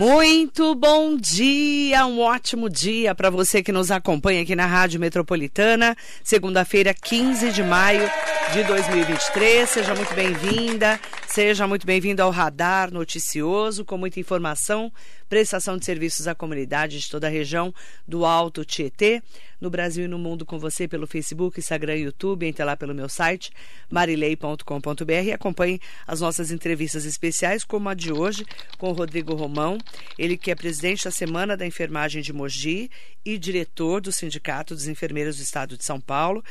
Muito 0.00 0.74
bom 0.74 1.14
dia, 1.14 2.06
um 2.06 2.20
ótimo 2.20 2.70
dia 2.70 3.14
para 3.14 3.28
você 3.28 3.62
que 3.62 3.70
nos 3.70 3.90
acompanha 3.90 4.40
aqui 4.40 4.56
na 4.56 4.64
Rádio 4.64 4.98
Metropolitana, 4.98 5.94
segunda-feira, 6.24 6.94
15 6.94 7.52
de 7.52 7.62
maio 7.62 8.10
de 8.50 8.64
2023. 8.64 9.68
Seja 9.68 9.94
muito 9.94 10.14
bem-vinda, 10.14 10.98
seja 11.28 11.66
muito 11.66 11.86
bem-vindo 11.86 12.22
ao 12.22 12.30
Radar 12.30 12.90
Noticioso, 12.90 13.84
com 13.84 13.98
muita 13.98 14.18
informação, 14.18 14.90
prestação 15.30 15.78
de 15.78 15.84
serviços 15.84 16.26
à 16.26 16.34
comunidade 16.34 16.98
de 16.98 17.08
toda 17.08 17.28
a 17.28 17.30
região 17.30 17.72
do 18.06 18.26
Alto 18.26 18.64
Tietê 18.64 19.22
no 19.60 19.70
Brasil 19.70 20.06
e 20.06 20.08
no 20.08 20.18
mundo 20.18 20.44
com 20.44 20.58
você 20.58 20.88
pelo 20.88 21.06
Facebook, 21.06 21.60
Instagram 21.60 21.96
e 21.96 22.02
YouTube. 22.02 22.46
Entre 22.46 22.64
lá 22.64 22.76
pelo 22.76 22.92
meu 22.92 23.08
site, 23.08 23.52
marilei.com.br 23.88 25.12
e 25.24 25.32
acompanhe 25.32 25.80
as 26.04 26.20
nossas 26.20 26.50
entrevistas 26.50 27.04
especiais, 27.04 27.62
como 27.62 27.88
a 27.88 27.94
de 27.94 28.12
hoje, 28.12 28.44
com 28.76 28.90
o 28.90 28.92
Rodrigo 28.92 29.34
Romão, 29.34 29.78
ele 30.18 30.36
que 30.36 30.50
é 30.50 30.54
presidente 30.56 31.04
da 31.04 31.12
Semana 31.12 31.56
da 31.56 31.64
Enfermagem 31.64 32.22
de 32.22 32.32
Mogi 32.32 32.90
e 33.24 33.38
diretor 33.38 34.00
do 34.00 34.10
Sindicato 34.10 34.74
dos 34.74 34.88
Enfermeiros 34.88 35.36
do 35.36 35.42
Estado 35.42 35.76
de 35.76 35.84
São 35.84 36.00
Paulo. 36.00 36.42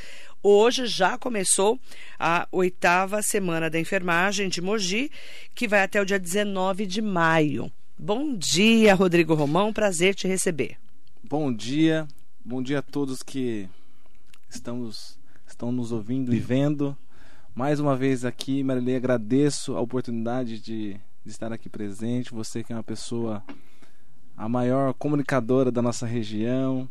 Hoje 0.41 0.85
já 0.85 1.17
começou 1.17 1.77
a 2.17 2.47
oitava 2.49 3.21
Semana 3.21 3.69
da 3.69 3.77
Enfermagem 3.77 4.47
de 4.47 4.61
Mogi, 4.61 5.11
que 5.53 5.67
vai 5.67 5.81
até 5.81 6.01
o 6.01 6.05
dia 6.05 6.17
19 6.17 6.85
de 6.85 7.01
maio. 7.01 7.69
Bom 8.01 8.33
dia, 8.33 8.95
Rodrigo 8.95 9.33
Romão, 9.33 9.73
prazer 9.73 10.15
te 10.15 10.25
receber. 10.25 10.77
Bom 11.21 11.53
dia, 11.53 12.07
Bom 12.49 12.63
dia 12.63 12.79
a 12.79 12.81
todos 12.81 13.21
que 13.21 13.69
estamos, 14.49 15.19
estão 15.45 15.71
nos 15.71 15.91
ouvindo 15.91 16.33
e 16.33 16.39
vendo. 16.39 16.97
Mais 17.53 17.79
uma 17.79 17.95
vez 17.95 18.23
aqui, 18.23 18.63
Marilei, 18.63 18.95
agradeço 18.95 19.75
a 19.75 19.81
oportunidade 19.81 20.61
de, 20.61 20.93
de 21.25 21.29
estar 21.29 21.51
aqui 21.51 21.69
presente. 21.69 22.33
Você 22.33 22.63
que 22.63 22.71
é 22.71 22.75
uma 22.75 22.81
pessoa, 22.81 23.43
a 24.35 24.47
maior 24.47 24.93
comunicadora 24.93 25.69
da 25.69 25.81
nossa 25.81 26.07
região. 26.07 26.89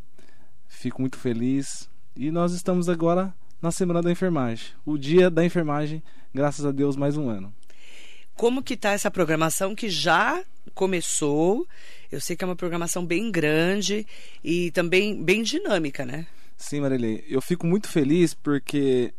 Fico 0.69 1.01
muito 1.01 1.17
feliz. 1.17 1.89
E 2.15 2.31
nós 2.31 2.53
estamos 2.53 2.89
agora 2.89 3.35
na 3.61 3.73
Semana 3.73 4.03
da 4.03 4.13
Enfermagem. 4.13 4.75
O 4.85 4.99
dia 4.99 5.31
da 5.31 5.43
enfermagem, 5.45 6.03
graças 6.33 6.67
a 6.67 6.71
Deus, 6.71 6.95
mais 6.95 7.17
um 7.17 7.31
ano. 7.31 7.53
Como 8.39 8.63
que 8.63 8.75
está 8.75 8.93
essa 8.93 9.11
programação 9.11 9.75
que 9.75 9.91
já 9.91 10.45
começou? 10.73 11.67
Eu 12.11 12.21
sei 12.21 12.37
que 12.37 12.45
é 12.45 12.47
uma 12.47 12.55
programação 12.55 13.05
bem 13.05 13.33
grande 13.33 14.07
e 14.45 14.71
também 14.71 15.21
bem 15.21 15.43
dinâmica, 15.43 16.07
né? 16.07 16.25
Sim, 16.57 16.83
Marilei. 16.83 17.25
Eu 17.29 17.43
fico 17.43 17.67
muito 17.67 17.89
feliz 17.89 18.35
porque 18.35 19.13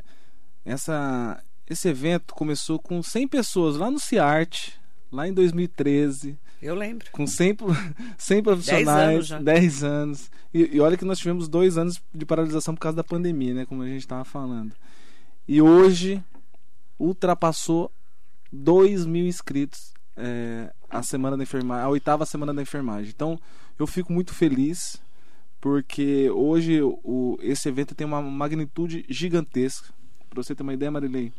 essa, 0.63 1.43
esse 1.69 1.89
evento 1.89 2.33
começou 2.33 2.79
com 2.79 3.03
100 3.03 3.27
pessoas 3.27 3.75
lá 3.75 3.91
no 3.91 3.99
CIART, 3.99 4.69
lá 5.11 5.27
em 5.27 5.33
2013. 5.33 6.39
Eu 6.61 6.73
lembro. 6.73 7.11
Com 7.11 7.27
100, 7.27 7.57
100 8.17 8.41
profissionais, 8.43 9.27
10 9.27 9.31
anos. 9.33 9.45
10 9.45 9.83
anos. 9.83 10.31
E, 10.53 10.77
e, 10.77 10.79
olha 10.79 10.95
que 10.95 11.03
nós 11.03 11.19
tivemos 11.19 11.49
dois 11.49 11.77
anos 11.77 12.01
de 12.15 12.25
paralisação 12.25 12.73
por 12.73 12.79
causa 12.79 12.95
da 12.95 13.03
pandemia, 13.03 13.53
né? 13.53 13.65
Como 13.65 13.83
a 13.83 13.87
gente 13.87 13.99
estava 13.99 14.23
falando. 14.23 14.73
E 15.45 15.61
hoje 15.61 16.23
ultrapassou 16.97 17.91
2 18.51 19.05
mil 19.05 19.27
inscritos 19.27 19.93
é, 20.15 20.73
a 20.89 21.01
semana 21.03 21.37
da 21.37 21.43
enfermagem, 21.43 21.85
a 21.85 21.89
oitava 21.89 22.25
semana 22.25 22.53
da 22.53 22.61
enfermagem. 22.61 23.11
Então, 23.15 23.39
eu 23.77 23.87
fico 23.87 24.11
muito 24.11 24.33
feliz 24.33 25.01
porque 25.61 26.29
hoje 26.29 26.81
o, 26.81 27.37
esse 27.41 27.67
evento 27.67 27.93
tem 27.93 28.07
uma 28.07 28.21
magnitude 28.21 29.05
gigantesca. 29.09 29.93
Para 30.29 30.43
você 30.43 30.55
ter 30.55 30.63
uma 30.63 30.73
ideia, 30.73 30.91
Marilei, 30.91 31.33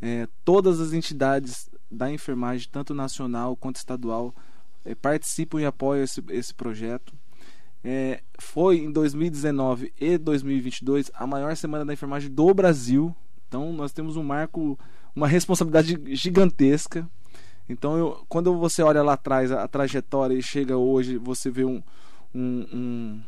é, 0.00 0.28
todas 0.44 0.80
as 0.80 0.92
entidades 0.92 1.68
da 1.90 2.10
enfermagem, 2.10 2.68
tanto 2.70 2.94
nacional 2.94 3.56
quanto 3.56 3.76
estadual, 3.76 4.34
é, 4.84 4.94
participam 4.94 5.60
e 5.60 5.66
apoiam 5.66 6.04
esse, 6.04 6.22
esse 6.30 6.54
projeto. 6.54 7.14
É, 7.82 8.20
foi 8.38 8.78
em 8.78 8.90
2019 8.90 9.92
e 10.00 10.18
2022 10.18 11.10
a 11.14 11.26
maior 11.26 11.56
semana 11.56 11.84
da 11.84 11.92
enfermagem 11.92 12.30
do 12.30 12.52
Brasil. 12.52 13.14
Então, 13.48 13.72
nós 13.72 13.92
temos 13.92 14.16
um 14.16 14.22
marco, 14.22 14.78
uma 15.16 15.26
responsabilidade 15.26 15.98
gigantesca. 16.14 17.08
Então, 17.66 17.96
eu, 17.96 18.24
quando 18.28 18.56
você 18.58 18.82
olha 18.82 19.02
lá 19.02 19.14
atrás 19.14 19.50
a, 19.50 19.64
a, 19.64 19.68
trajetória 19.68 20.34
e 20.34 20.42
chega 20.42 20.76
hoje, 20.76 21.16
você 21.16 21.50
vê 21.50 21.64
um, 21.64 21.82
um, 22.34 22.66
um, 22.72 23.22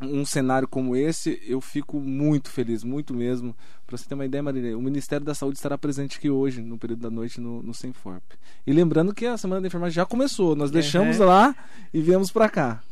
um, 0.00 0.24
cenário 0.24 0.66
como 0.66 0.96
esse, 0.96 1.40
eu 1.46 1.60
fico 1.60 2.00
muito 2.00 2.50
feliz, 2.50 2.82
muito 2.82 3.14
mesmo. 3.14 3.54
Para 3.86 3.96
você 3.96 4.08
ter 4.08 4.14
uma 4.14 4.24
ideia, 4.24 4.42
Marília, 4.42 4.76
o 4.76 4.82
Ministério 4.82 5.24
da 5.24 5.34
Saúde 5.34 5.58
estará 5.58 5.76
presente 5.76 6.16
aqui 6.16 6.30
hoje, 6.30 6.62
no 6.62 6.78
período 6.78 7.02
da 7.02 7.10
noite, 7.10 7.40
no, 7.40 7.62
no 7.62 7.74
Senforp. 7.74 8.24
E 8.66 8.72
lembrando 8.72 9.14
que 9.14 9.26
a 9.26 9.36
Semana 9.36 9.60
da 9.60 9.66
Enfermagem 9.66 9.94
já 9.94 10.06
começou, 10.06 10.56
nós 10.56 10.70
deixamos 10.70 11.20
uhum. 11.20 11.26
lá 11.26 11.54
e 11.92 12.00
viemos 12.00 12.32
para 12.32 12.48
cá. 12.48 12.82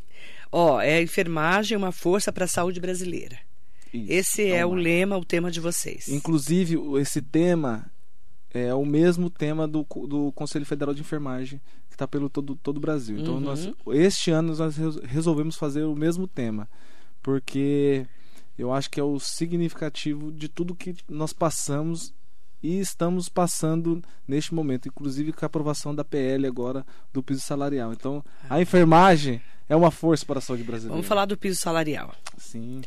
Ó, 0.53 0.77
oh, 0.77 0.81
é 0.81 0.95
a 0.95 1.03
enfermagem 1.03 1.77
uma 1.77 1.93
força 1.93 2.33
para 2.33 2.45
a 2.45 2.49
saúde 2.49 2.81
brasileira. 2.81 3.39
Isso, 3.93 4.13
esse 4.13 4.51
é 4.51 4.65
o 4.65 4.75
lema, 4.75 5.17
o 5.17 5.25
tema 5.25 5.51
de 5.51 5.61
vocês. 5.61 6.09
Inclusive, 6.09 6.79
esse 6.99 7.21
tema 7.21 7.91
é 8.53 8.75
o 8.75 8.85
mesmo 8.85 9.29
tema 9.29 9.69
do, 9.69 9.87
do 10.07 10.33
Conselho 10.33 10.65
Federal 10.65 10.95
de 10.95 11.01
Enfermagem, 11.01 11.61
que 11.89 11.95
está 11.95 12.07
pelo 12.09 12.29
todo, 12.31 12.57
todo 12.57 12.79
o 12.79 12.81
Brasil. 12.81 13.19
Então, 13.19 13.35
uhum. 13.35 13.41
nós, 13.41 13.71
este 13.89 14.31
ano 14.31 14.55
nós 14.55 14.77
resolvemos 15.05 15.57
fazer 15.57 15.85
o 15.85 15.95
mesmo 15.95 16.27
tema, 16.27 16.69
porque 17.23 18.07
eu 18.59 18.73
acho 18.73 18.91
que 18.91 18.99
é 18.99 19.03
o 19.03 19.21
significativo 19.21 20.33
de 20.33 20.49
tudo 20.49 20.75
que 20.75 20.97
nós 21.09 21.33
passamos 21.33 22.13
e 22.63 22.81
estamos 22.81 23.29
passando 23.29 24.03
neste 24.27 24.53
momento, 24.53 24.89
inclusive 24.89 25.33
com 25.33 25.45
a 25.45 25.47
aprovação 25.47 25.95
da 25.95 26.05
PL 26.05 26.47
agora 26.47 26.85
do 27.13 27.23
piso 27.23 27.41
salarial. 27.41 27.93
Então, 27.93 28.25
a 28.49 28.57
ah. 28.57 28.61
enfermagem 28.61 29.41
é 29.69 29.77
uma 29.77 29.91
força 29.91 30.27
para 30.27 30.39
a 30.39 30.43
saúde 30.43 30.65
brasileira. 30.65 30.95
Vamos 30.95 31.07
falar 31.07 31.27
do 31.27 31.37
piso 31.37 31.61
salarial. 31.61 32.15
Sim. 32.37 32.81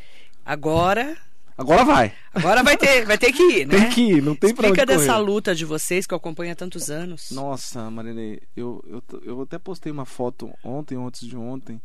Agora 0.44 1.18
Agora 1.58 1.84
vai. 1.84 2.14
Agora 2.34 2.64
vai 2.64 2.78
ter, 2.78 3.06
vai 3.06 3.18
ter 3.18 3.32
que 3.32 3.44
ir, 3.44 3.68
né? 3.68 3.80
Tem 3.80 3.90
que 3.90 4.02
ir, 4.02 4.22
não 4.22 4.36
tem 4.36 4.50
Explica 4.50 4.74
pra 4.74 4.84
onde 4.84 5.06
dessa 5.06 5.18
luta 5.18 5.54
de 5.54 5.66
vocês 5.66 6.08
que 6.08 6.14
eu 6.14 6.18
acompanho 6.18 6.52
há 6.52 6.56
tantos 6.56 6.90
anos. 6.90 7.32
Nossa, 7.32 7.90
Marinei, 7.90 8.42
eu, 8.56 8.84
eu, 8.88 9.04
eu 9.24 9.42
até 9.42 9.60
postei 9.60 9.92
uma 9.92 10.06
foto 10.06 10.52
ontem, 10.64 10.96
antes 10.96 11.28
de 11.28 11.38
ontem, 11.38 11.82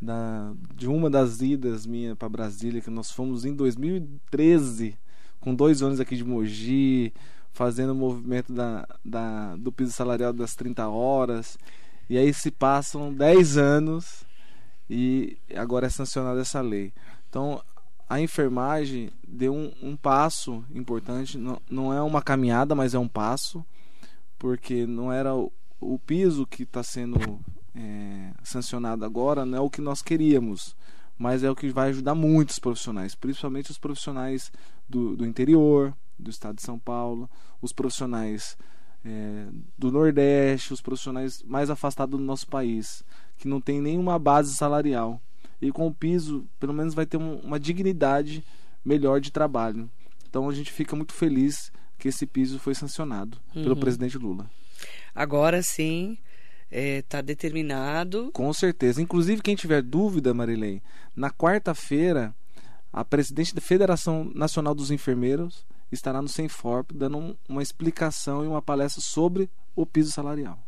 da, 0.00 0.52
de 0.74 0.88
uma 0.88 1.08
das 1.08 1.40
idas 1.40 1.86
minha 1.86 2.16
para 2.16 2.28
Brasília, 2.28 2.80
que 2.80 2.90
nós 2.90 3.10
fomos 3.10 3.44
em 3.44 3.54
2013, 3.54 4.96
com 5.40 5.54
dois 5.54 5.82
anos 5.82 6.00
aqui 6.00 6.16
de 6.16 6.24
Mogi, 6.24 7.12
fazendo 7.52 7.90
o 7.90 7.94
movimento 7.94 8.52
da, 8.52 8.88
da, 9.04 9.56
do 9.56 9.70
piso 9.70 9.92
salarial 9.92 10.32
das 10.32 10.54
30 10.54 10.88
horas. 10.88 11.58
E 12.08 12.18
aí 12.18 12.32
se 12.34 12.50
passam 12.50 13.12
10 13.12 13.56
anos 13.56 14.24
e 14.90 15.36
agora 15.54 15.86
é 15.86 15.90
sancionada 15.90 16.40
essa 16.40 16.60
lei. 16.60 16.92
Então, 17.28 17.62
a 18.12 18.20
enfermagem 18.20 19.08
deu 19.26 19.54
um, 19.54 19.72
um 19.82 19.96
passo 19.96 20.62
importante. 20.74 21.38
Não, 21.38 21.58
não, 21.70 21.90
é 21.90 22.02
uma 22.02 22.20
caminhada, 22.20 22.74
mas 22.74 22.92
é 22.92 22.98
um 22.98 23.08
passo, 23.08 23.64
porque 24.38 24.86
não 24.86 25.10
era 25.10 25.34
o, 25.34 25.50
o 25.80 25.98
piso 25.98 26.46
que 26.46 26.64
está 26.64 26.82
sendo 26.82 27.18
é, 27.74 28.32
sancionado 28.44 29.02
agora, 29.02 29.46
não 29.46 29.56
é 29.56 29.60
o 29.62 29.70
que 29.70 29.80
nós 29.80 30.02
queríamos, 30.02 30.76
mas 31.16 31.42
é 31.42 31.50
o 31.50 31.56
que 31.56 31.70
vai 31.70 31.88
ajudar 31.88 32.14
muitos 32.14 32.58
profissionais, 32.58 33.14
principalmente 33.14 33.70
os 33.70 33.78
profissionais 33.78 34.52
do, 34.86 35.16
do 35.16 35.24
interior, 35.24 35.96
do 36.18 36.28
estado 36.28 36.56
de 36.56 36.62
São 36.62 36.78
Paulo, 36.78 37.30
os 37.62 37.72
profissionais 37.72 38.58
é, 39.06 39.46
do 39.78 39.90
Nordeste, 39.90 40.74
os 40.74 40.82
profissionais 40.82 41.42
mais 41.44 41.70
afastados 41.70 42.20
do 42.20 42.26
nosso 42.26 42.46
país, 42.46 43.02
que 43.38 43.48
não 43.48 43.58
tem 43.58 43.80
nenhuma 43.80 44.18
base 44.18 44.54
salarial 44.54 45.18
e 45.62 45.70
com 45.70 45.86
o 45.86 45.94
piso, 45.94 46.44
pelo 46.58 46.74
menos 46.74 46.92
vai 46.92 47.06
ter 47.06 47.16
um, 47.16 47.36
uma 47.36 47.58
dignidade 47.58 48.44
melhor 48.84 49.20
de 49.20 49.30
trabalho. 49.30 49.88
Então 50.28 50.48
a 50.48 50.52
gente 50.52 50.72
fica 50.72 50.96
muito 50.96 51.12
feliz 51.12 51.72
que 51.98 52.08
esse 52.08 52.26
piso 52.26 52.58
foi 52.58 52.74
sancionado 52.74 53.38
uhum. 53.54 53.62
pelo 53.62 53.76
presidente 53.76 54.18
Lula. 54.18 54.50
Agora 55.14 55.62
sim, 55.62 56.18
está 56.68 56.76
é, 56.76 57.02
tá 57.02 57.20
determinado. 57.20 58.30
Com 58.32 58.52
certeza. 58.52 59.00
Inclusive, 59.00 59.40
quem 59.40 59.54
tiver 59.54 59.82
dúvida, 59.82 60.34
Marilei, 60.34 60.82
na 61.14 61.30
quarta-feira, 61.30 62.34
a 62.92 63.04
presidente 63.04 63.54
da 63.54 63.60
Federação 63.60 64.30
Nacional 64.34 64.74
dos 64.74 64.90
Enfermeiros 64.90 65.64
estará 65.92 66.20
no 66.20 66.28
Senforp 66.28 66.90
dando 66.92 67.18
um, 67.18 67.36
uma 67.48 67.62
explicação 67.62 68.44
e 68.44 68.48
uma 68.48 68.60
palestra 68.60 69.00
sobre 69.00 69.48
o 69.76 69.86
piso 69.86 70.10
salarial. 70.10 70.58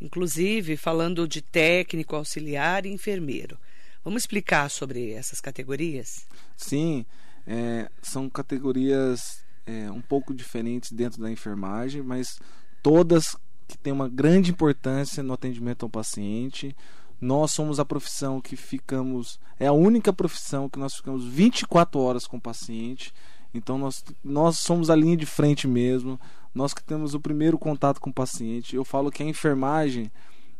Inclusive, 0.00 0.76
falando 0.76 1.28
de 1.28 1.40
técnico, 1.40 2.16
auxiliar 2.16 2.84
e 2.86 2.90
enfermeiro. 2.90 3.56
Vamos 4.04 4.22
explicar 4.22 4.68
sobre 4.68 5.12
essas 5.12 5.40
categorias? 5.40 6.26
Sim, 6.56 7.06
é, 7.46 7.90
são 8.02 8.28
categorias 8.28 9.44
é, 9.66 9.90
um 9.90 10.00
pouco 10.00 10.34
diferentes 10.34 10.92
dentro 10.92 11.20
da 11.20 11.30
enfermagem, 11.30 12.02
mas 12.02 12.38
todas 12.82 13.36
que 13.68 13.78
têm 13.78 13.92
uma 13.92 14.08
grande 14.08 14.50
importância 14.50 15.22
no 15.22 15.32
atendimento 15.32 15.84
ao 15.84 15.90
paciente. 15.90 16.76
Nós 17.20 17.52
somos 17.52 17.78
a 17.78 17.84
profissão 17.84 18.40
que 18.40 18.56
ficamos, 18.56 19.38
é 19.58 19.66
a 19.66 19.72
única 19.72 20.12
profissão 20.12 20.68
que 20.68 20.78
nós 20.78 20.94
ficamos 20.94 21.24
24 21.24 22.00
horas 22.00 22.26
com 22.26 22.36
o 22.36 22.40
paciente. 22.40 23.14
Então 23.54 23.78
nós, 23.78 24.04
nós 24.24 24.58
somos 24.58 24.90
a 24.90 24.96
linha 24.96 25.16
de 25.16 25.26
frente 25.26 25.68
mesmo. 25.68 26.18
Nós 26.54 26.74
que 26.74 26.82
temos 26.82 27.14
o 27.14 27.20
primeiro 27.20 27.58
contato 27.58 28.00
com 28.00 28.10
o 28.10 28.14
paciente. 28.14 28.74
Eu 28.74 28.84
falo 28.84 29.10
que 29.10 29.22
a 29.22 29.26
enfermagem 29.26 30.10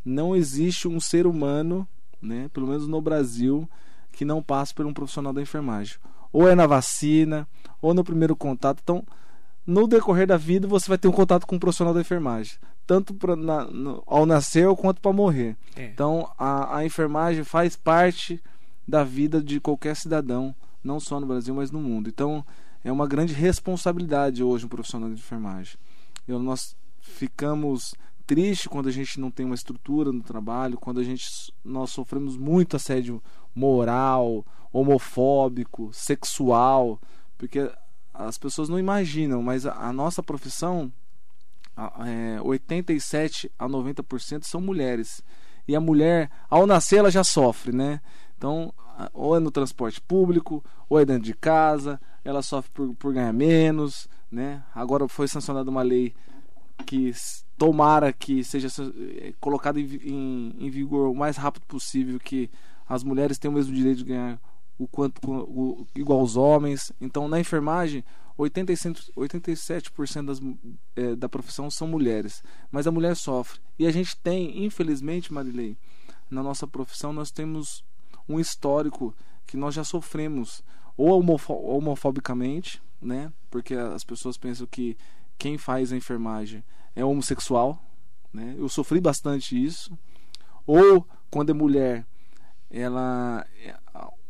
não 0.05 0.35
existe 0.35 0.89
um 0.89 1.01
ser 1.01 1.27
humano, 1.27 1.87
né, 2.23 2.49
pelo 2.53 2.67
menos 2.67 2.87
no 2.87 3.01
Brasil, 3.01 3.69
que 4.13 4.25
não 4.25 4.43
passe 4.43 4.73
por 4.75 4.87
um 4.87 4.95
profissional 4.95 5.33
da 5.33 5.43
enfermagem. 5.43 5.97
Ou 6.33 6.49
é 6.49 6.55
na 6.55 6.67
vacina, 6.67 7.47
ou 7.81 7.93
no 7.93 8.05
primeiro 8.05 8.37
contato. 8.37 8.81
Então, 8.83 9.05
no 9.67 9.87
decorrer 9.87 10.27
da 10.27 10.37
vida, 10.37 10.67
você 10.67 10.89
vai 10.89 10.99
ter 10.99 11.09
um 11.09 11.13
contato 11.13 11.47
com 11.47 11.57
um 11.57 11.59
profissional 11.59 11.93
da 11.93 12.01
enfermagem. 12.01 12.57
Tanto 12.87 13.15
pra, 13.15 13.37
na, 13.37 13.65
no, 13.65 14.03
ao 14.07 14.27
nascer 14.27 14.73
quanto 14.77 15.01
para 15.01 15.13
morrer. 15.13 15.57
É. 15.77 15.87
Então, 15.87 16.31
a, 16.39 16.79
a 16.79 16.85
enfermagem 16.85 17.45
faz 17.45 17.77
parte 17.77 18.43
da 18.87 19.05
vida 19.05 19.43
de 19.43 19.61
qualquer 19.61 19.95
cidadão, 19.97 20.55
não 20.83 20.99
só 20.99 21.21
no 21.21 21.27
Brasil, 21.27 21.55
mas 21.55 21.71
no 21.71 21.81
mundo. 21.81 22.09
Então, 22.09 22.45
é 22.85 22.91
uma 22.91 23.07
grande 23.07 23.33
responsabilidade 23.33 24.43
hoje 24.43 24.67
um 24.67 24.69
profissional 24.69 25.09
de 25.09 25.15
enfermagem. 25.15 25.77
Eu, 26.27 26.39
nós 26.39 26.77
ficamos 27.01 27.95
tristes 28.23 28.67
quando 28.67 28.89
a 28.89 28.93
gente 28.93 29.21
não 29.21 29.31
tem 29.31 29.45
uma 29.45 29.55
estrutura 29.55 30.13
no 30.13 30.23
trabalho, 30.23 30.79
quando 30.79 31.01
a 31.01 31.05
gente 31.05 31.53
nós 31.65 31.91
sofremos 31.91 32.37
muito 32.37 32.77
assédio 32.77 33.23
moral, 33.55 34.47
homofóbico, 34.73 35.91
sexual, 35.93 37.01
porque 37.37 37.71
as 38.15 38.39
pessoas 38.39 38.69
não 38.69 38.79
imaginam, 38.79 39.43
mas 39.43 39.67
a, 39.67 39.73
a 39.75 39.93
nossa 39.93 40.23
profissão, 40.23 40.93
é, 42.07 42.41
87 42.43 43.51
a 43.59 43.69
90% 43.69 44.45
são 44.45 44.61
mulheres. 44.61 45.23
E 45.67 45.77
a 45.77 45.81
mulher, 45.81 46.31
ao 46.51 46.67
nascer, 46.67 46.99
ela 46.99 47.11
já 47.11 47.23
sofre, 47.23 47.73
né? 47.73 48.01
Então, 48.37 48.73
ou 49.13 49.37
é 49.37 49.41
no 49.41 49.51
transporte 49.51 50.01
público, 50.01 50.65
ou 50.89 50.99
é 50.99 51.05
dentro 51.05 51.23
de 51.23 51.35
casa, 51.35 52.01
ela 52.25 52.43
sofre 52.43 52.71
por, 52.73 52.95
por 52.97 53.15
ganhar 53.15 53.33
menos, 53.33 54.09
né? 54.31 54.63
Agora 54.75 55.07
foi 55.09 55.29
sancionada 55.29 55.71
uma 55.71 55.83
lei 55.83 56.15
que 56.87 57.13
tomara 57.57 58.13
que 58.13 58.43
seja 58.43 58.69
é, 59.19 59.33
colocada 59.41 59.81
em, 59.81 59.85
em, 59.85 60.55
em 60.59 60.71
vigor 60.71 61.09
o 61.09 61.15
mais 61.15 61.37
rápido 61.37 61.65
possível, 61.67 62.19
que 62.19 62.51
as 62.89 63.03
mulheres 63.03 63.39
têm 63.39 63.51
o 63.51 63.55
mesmo 63.55 63.75
direito 63.75 63.99
de 63.99 64.05
ganhar 64.05 64.41
o 64.79 64.87
quanto 64.87 65.21
o, 65.25 65.87
igual 65.95 66.21
aos 66.21 66.37
homens. 66.37 66.93
Então, 67.01 67.29
na 67.29 67.39
enfermagem, 67.39 68.05
85, 68.37 69.01
87% 69.17 70.25
das, 70.25 70.41
é, 70.97 71.15
da 71.15 71.29
profissão 71.29 71.71
são 71.71 71.87
mulheres, 71.87 72.43
mas 72.71 72.87
a 72.87 72.91
mulher 72.91 73.15
sofre. 73.17 73.61
E 73.79 73.87
a 73.87 73.93
gente 73.93 74.17
tem, 74.17 74.65
infelizmente, 74.65 75.33
Marilei, 75.33 75.77
na 76.31 76.43
nossa 76.43 76.67
profissão, 76.67 77.13
nós 77.13 77.31
temos 77.31 77.85
um 78.29 78.41
histórico 78.41 79.15
que 79.47 79.57
nós 79.57 79.75
já 79.75 79.85
sofremos 79.85 80.63
ou 80.97 81.19
homofo 81.19 81.53
homofobicamente, 81.53 82.83
né? 83.01 83.33
Porque 83.51 83.75
as 83.75 84.05
pessoas 84.05 84.37
pensam 84.37 84.67
que 84.67 84.97
quem 85.43 85.59
faz 85.59 85.93
a 85.93 85.97
enfermagem 85.97 86.63
é 86.95 87.05
homossexual, 87.05 87.77
né? 88.33 88.55
Eu 88.57 88.69
sofri 88.69 89.01
bastante 89.01 89.61
isso. 89.61 89.99
Ou 90.65 91.05
quando 91.29 91.51
é 91.51 91.53
mulher, 91.53 92.07
ela 92.71 93.45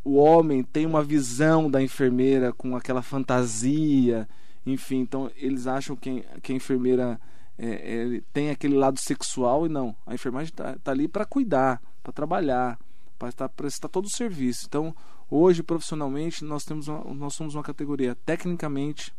o 0.03 0.15
homem 0.15 0.65
tem 0.65 0.87
uma 0.87 1.05
visão 1.05 1.71
da 1.71 1.83
enfermeira 1.83 2.51
com 2.51 2.75
aquela 2.75 3.03
fantasia, 3.03 4.27
enfim, 4.65 5.01
então 5.01 5.31
eles 5.37 5.67
acham 5.67 5.95
que, 5.95 6.25
que 6.43 6.51
a 6.55 6.57
enfermeira 6.57 7.21
é, 7.59 7.69
é, 8.17 8.23
tem 8.33 8.49
aquele 8.49 8.75
lado 8.75 8.99
sexual 8.99 9.67
e 9.67 9.69
não, 9.69 9.95
a 10.07 10.15
enfermagem 10.15 10.49
está 10.49 10.79
tá 10.79 10.93
ali 10.93 11.07
para 11.07 11.27
cuidar, 11.27 11.83
para 12.03 12.13
trabalhar, 12.15 12.79
para 13.19 13.51
prestar 13.51 13.89
todo 13.89 14.07
o 14.07 14.17
serviço. 14.17 14.65
Então, 14.67 14.97
hoje 15.31 15.63
profissionalmente 15.63 16.43
nós 16.43 16.65
temos 16.65 16.89
uma, 16.89 17.05
nós 17.13 17.35
somos 17.35 17.55
uma 17.55 17.63
categoria 17.63 18.15
tecnicamente 18.25 19.13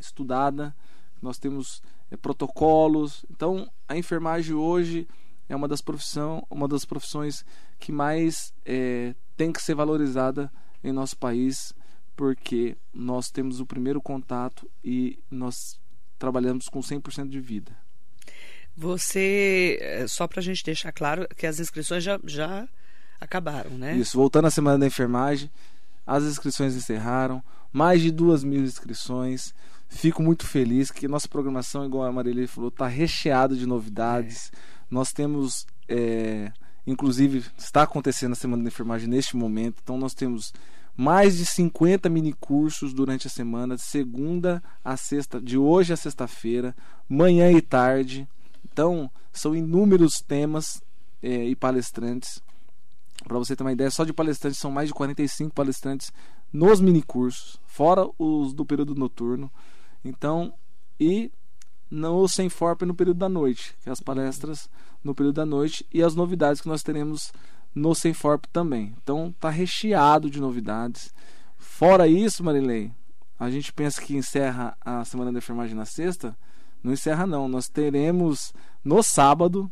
estudada, 0.00 0.74
nós 1.20 1.38
temos 1.38 1.82
é, 2.10 2.16
protocolos. 2.16 3.24
Então, 3.30 3.70
a 3.88 3.96
enfermagem 3.96 4.54
hoje 4.54 5.06
é 5.48 5.56
uma 5.56 5.68
das 5.68 5.80
profissão, 5.80 6.46
uma 6.50 6.68
das 6.68 6.84
profissões 6.84 7.44
que 7.78 7.90
mais 7.90 8.52
é, 8.64 9.14
tem 9.36 9.52
que 9.52 9.62
ser 9.62 9.74
valorizada 9.74 10.50
em 10.82 10.92
nosso 10.92 11.16
país, 11.16 11.74
porque 12.16 12.76
nós 12.92 13.30
temos 13.30 13.60
o 13.60 13.66
primeiro 13.66 14.00
contato 14.00 14.70
e 14.84 15.18
nós 15.30 15.80
trabalhamos 16.18 16.68
com 16.68 16.80
100% 16.80 17.28
de 17.28 17.40
vida. 17.40 17.76
Você, 18.76 19.78
é, 19.80 20.06
só 20.06 20.26
para 20.28 20.40
a 20.40 20.42
gente 20.42 20.64
deixar 20.64 20.92
claro 20.92 21.26
que 21.36 21.46
as 21.46 21.58
inscrições 21.58 22.04
já, 22.04 22.18
já 22.24 22.68
acabaram, 23.20 23.70
né? 23.72 23.96
Isso, 23.96 24.16
voltando 24.16 24.46
à 24.46 24.50
Semana 24.50 24.78
da 24.78 24.86
Enfermagem, 24.86 25.50
as 26.06 26.24
inscrições 26.24 26.74
encerraram, 26.74 27.42
mais 27.72 28.00
de 28.00 28.10
duas 28.10 28.42
mil 28.42 28.62
inscrições. 28.62 29.54
Fico 29.90 30.22
muito 30.22 30.46
feliz 30.46 30.90
que 30.90 31.06
nossa 31.06 31.28
programação, 31.28 31.84
igual 31.84 32.04
a 32.04 32.12
Marília 32.12 32.48
falou, 32.48 32.68
está 32.68 32.86
recheada 32.86 33.54
de 33.54 33.66
novidades. 33.66 34.50
É. 34.54 34.56
Nós 34.90 35.10
temos 35.10 35.66
é, 35.88 36.50
Inclusive, 36.86 37.44
está 37.58 37.82
acontecendo 37.82 38.32
a 38.32 38.36
Semana 38.36 38.62
da 38.62 38.68
Enfermagem 38.68 39.08
neste 39.08 39.36
momento. 39.36 39.80
Então, 39.82 39.98
nós 39.98 40.14
temos 40.14 40.52
mais 40.96 41.36
de 41.36 41.46
50 41.46 42.08
mini 42.08 42.32
cursos 42.32 42.92
durante 42.92 43.26
a 43.26 43.30
semana, 43.30 43.76
de 43.76 43.82
segunda 43.82 44.62
a 44.84 44.96
sexta, 44.96 45.40
de 45.40 45.56
hoje 45.56 45.92
a 45.92 45.96
sexta-feira, 45.96 46.74
manhã 47.08 47.50
e 47.50 47.60
tarde. 47.60 48.28
Então, 48.64 49.10
são 49.32 49.54
inúmeros 49.54 50.14
temas 50.26 50.82
é, 51.22 51.44
e 51.44 51.54
palestrantes. 51.54 52.42
Para 53.24 53.38
você 53.38 53.54
ter 53.54 53.62
uma 53.62 53.72
ideia, 53.72 53.90
só 53.90 54.04
de 54.04 54.12
palestrantes 54.12 54.58
são 54.58 54.70
mais 54.70 54.88
de 54.88 54.94
45 54.94 55.54
palestrantes 55.54 56.10
nos 56.52 56.80
mini 56.80 57.02
cursos, 57.02 57.60
fora 57.66 58.08
os 58.18 58.52
do 58.52 58.64
período 58.64 58.94
noturno. 58.94 59.50
Então, 60.04 60.52
e 60.98 61.30
no 61.90 62.28
Sem 62.28 62.48
Forp 62.48 62.82
no 62.82 62.94
período 62.94 63.18
da 63.18 63.28
noite, 63.28 63.74
que 63.82 63.88
é 63.88 63.92
as 63.92 64.00
palestras 64.00 64.68
no 65.02 65.14
período 65.14 65.36
da 65.36 65.46
noite 65.46 65.84
e 65.92 66.02
as 66.02 66.14
novidades 66.14 66.60
que 66.60 66.68
nós 66.68 66.82
teremos 66.82 67.32
no 67.74 67.94
Sem 67.94 68.12
Forp 68.12 68.44
também. 68.52 68.94
Então 69.02 69.34
tá 69.40 69.50
recheado 69.50 70.30
de 70.30 70.40
novidades. 70.40 71.12
Fora 71.56 72.06
isso, 72.06 72.44
Marilei, 72.44 72.92
a 73.38 73.50
gente 73.50 73.72
pensa 73.72 74.00
que 74.00 74.16
encerra 74.16 74.76
a 74.80 75.04
semana 75.04 75.32
da 75.32 75.38
enfermagem 75.38 75.74
na 75.74 75.84
sexta, 75.84 76.36
não 76.82 76.92
encerra 76.92 77.26
não. 77.26 77.48
Nós 77.48 77.68
teremos 77.68 78.54
no 78.84 79.02
sábado 79.02 79.70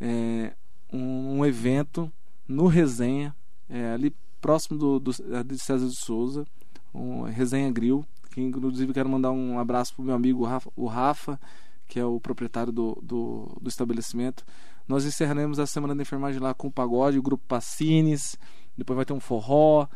é, 0.00 0.52
um, 0.92 1.38
um, 1.38 1.46
evento 1.46 2.10
no 2.48 2.66
Resenha, 2.66 3.34
é, 3.68 3.92
ali 3.92 4.14
próximo 4.40 4.78
do, 4.78 5.00
do, 5.00 5.12
de 5.44 5.58
César 5.58 5.86
de 5.86 5.96
Souza, 5.96 6.46
um 6.92 7.22
Resenha 7.22 7.70
Grill, 7.70 8.06
que 8.34 8.40
inclusive 8.40 8.92
quero 8.92 9.08
mandar 9.08 9.30
um 9.30 9.60
abraço 9.60 9.94
pro 9.94 10.02
meu 10.04 10.14
amigo 10.14 10.44
Rafa, 10.44 10.68
o 10.74 10.86
Rafa, 10.86 11.38
que 11.86 12.00
é 12.00 12.04
o 12.04 12.18
proprietário 12.18 12.72
do, 12.72 12.98
do, 13.00 13.56
do, 13.60 13.68
estabelecimento. 13.68 14.44
Nós 14.88 15.04
encerraremos 15.04 15.60
a 15.60 15.66
semana 15.66 15.94
da 15.94 16.02
enfermagem 16.02 16.40
lá 16.40 16.52
com 16.52 16.66
o 16.66 16.72
pagode, 16.72 17.16
o 17.16 17.22
grupo 17.22 17.44
Pacines, 17.46 18.36
depois 18.76 18.96
vai 18.96 19.04
ter 19.04 19.12
um 19.12 19.20
forró. 19.20 19.86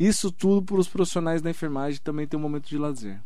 Isso 0.00 0.32
tudo 0.32 0.62
para 0.62 0.76
os 0.76 0.88
profissionais 0.88 1.42
da 1.42 1.50
enfermagem 1.50 2.00
também 2.02 2.26
tem 2.26 2.40
um 2.40 2.42
momento 2.42 2.66
de 2.66 2.78
lazer. 2.78 3.20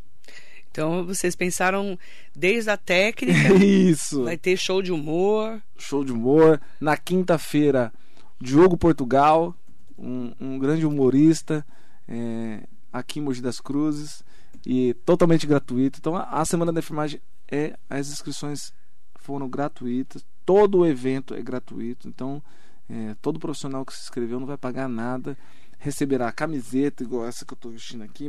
Então 0.69 1.07
vocês 1.07 1.37
pensaram 1.37 1.97
desde 2.35 2.69
a 2.69 2.77
técnica. 2.77 3.55
Isso. 3.65 4.25
Vai 4.25 4.37
ter 4.37 4.57
show 4.57 4.83
de 4.83 4.91
humor. 4.91 5.63
Show 5.79 6.05
de 6.05 6.11
humor. 6.11 6.61
Na 6.81 6.97
quinta-feira, 6.97 7.93
Diogo 8.41 8.77
Portugal, 8.77 9.55
um, 9.97 10.33
um 10.41 10.59
grande 10.59 10.85
humorista 10.85 11.65
é, 12.09 12.65
aqui 12.93 13.21
em 13.21 13.23
Mogi 13.23 13.41
das 13.41 13.61
Cruzes 13.61 14.25
e 14.67 14.95
totalmente 15.05 15.47
gratuito. 15.47 16.01
Então 16.01 16.17
a, 16.17 16.45
semana 16.45 16.73
da 16.73 16.81
enfermagem 16.81 17.21
é 17.49 17.79
as 17.89 18.09
inscrições 18.09 18.75
foram 19.15 19.49
gratuitas, 19.49 20.27
todo 20.45 20.79
o 20.79 20.87
evento 20.87 21.35
é 21.35 21.41
gratuito. 21.41 22.09
Então 22.09 22.43
é, 22.91 23.15
todo 23.23 23.39
profissional 23.39 23.87
que 23.87 23.95
se 23.95 24.03
inscreveu 24.03 24.41
não 24.41 24.47
vai 24.47 24.59
pagar 24.59 24.89
nada. 24.89 25.39
Receberá 25.79 26.33
camiseta, 26.33 27.05
igual 27.05 27.27
essa 27.27 27.45
que 27.45 27.53
eu 27.53 27.57
estou 27.57 27.71
vestindo 27.71 28.03
aqui, 28.03 28.29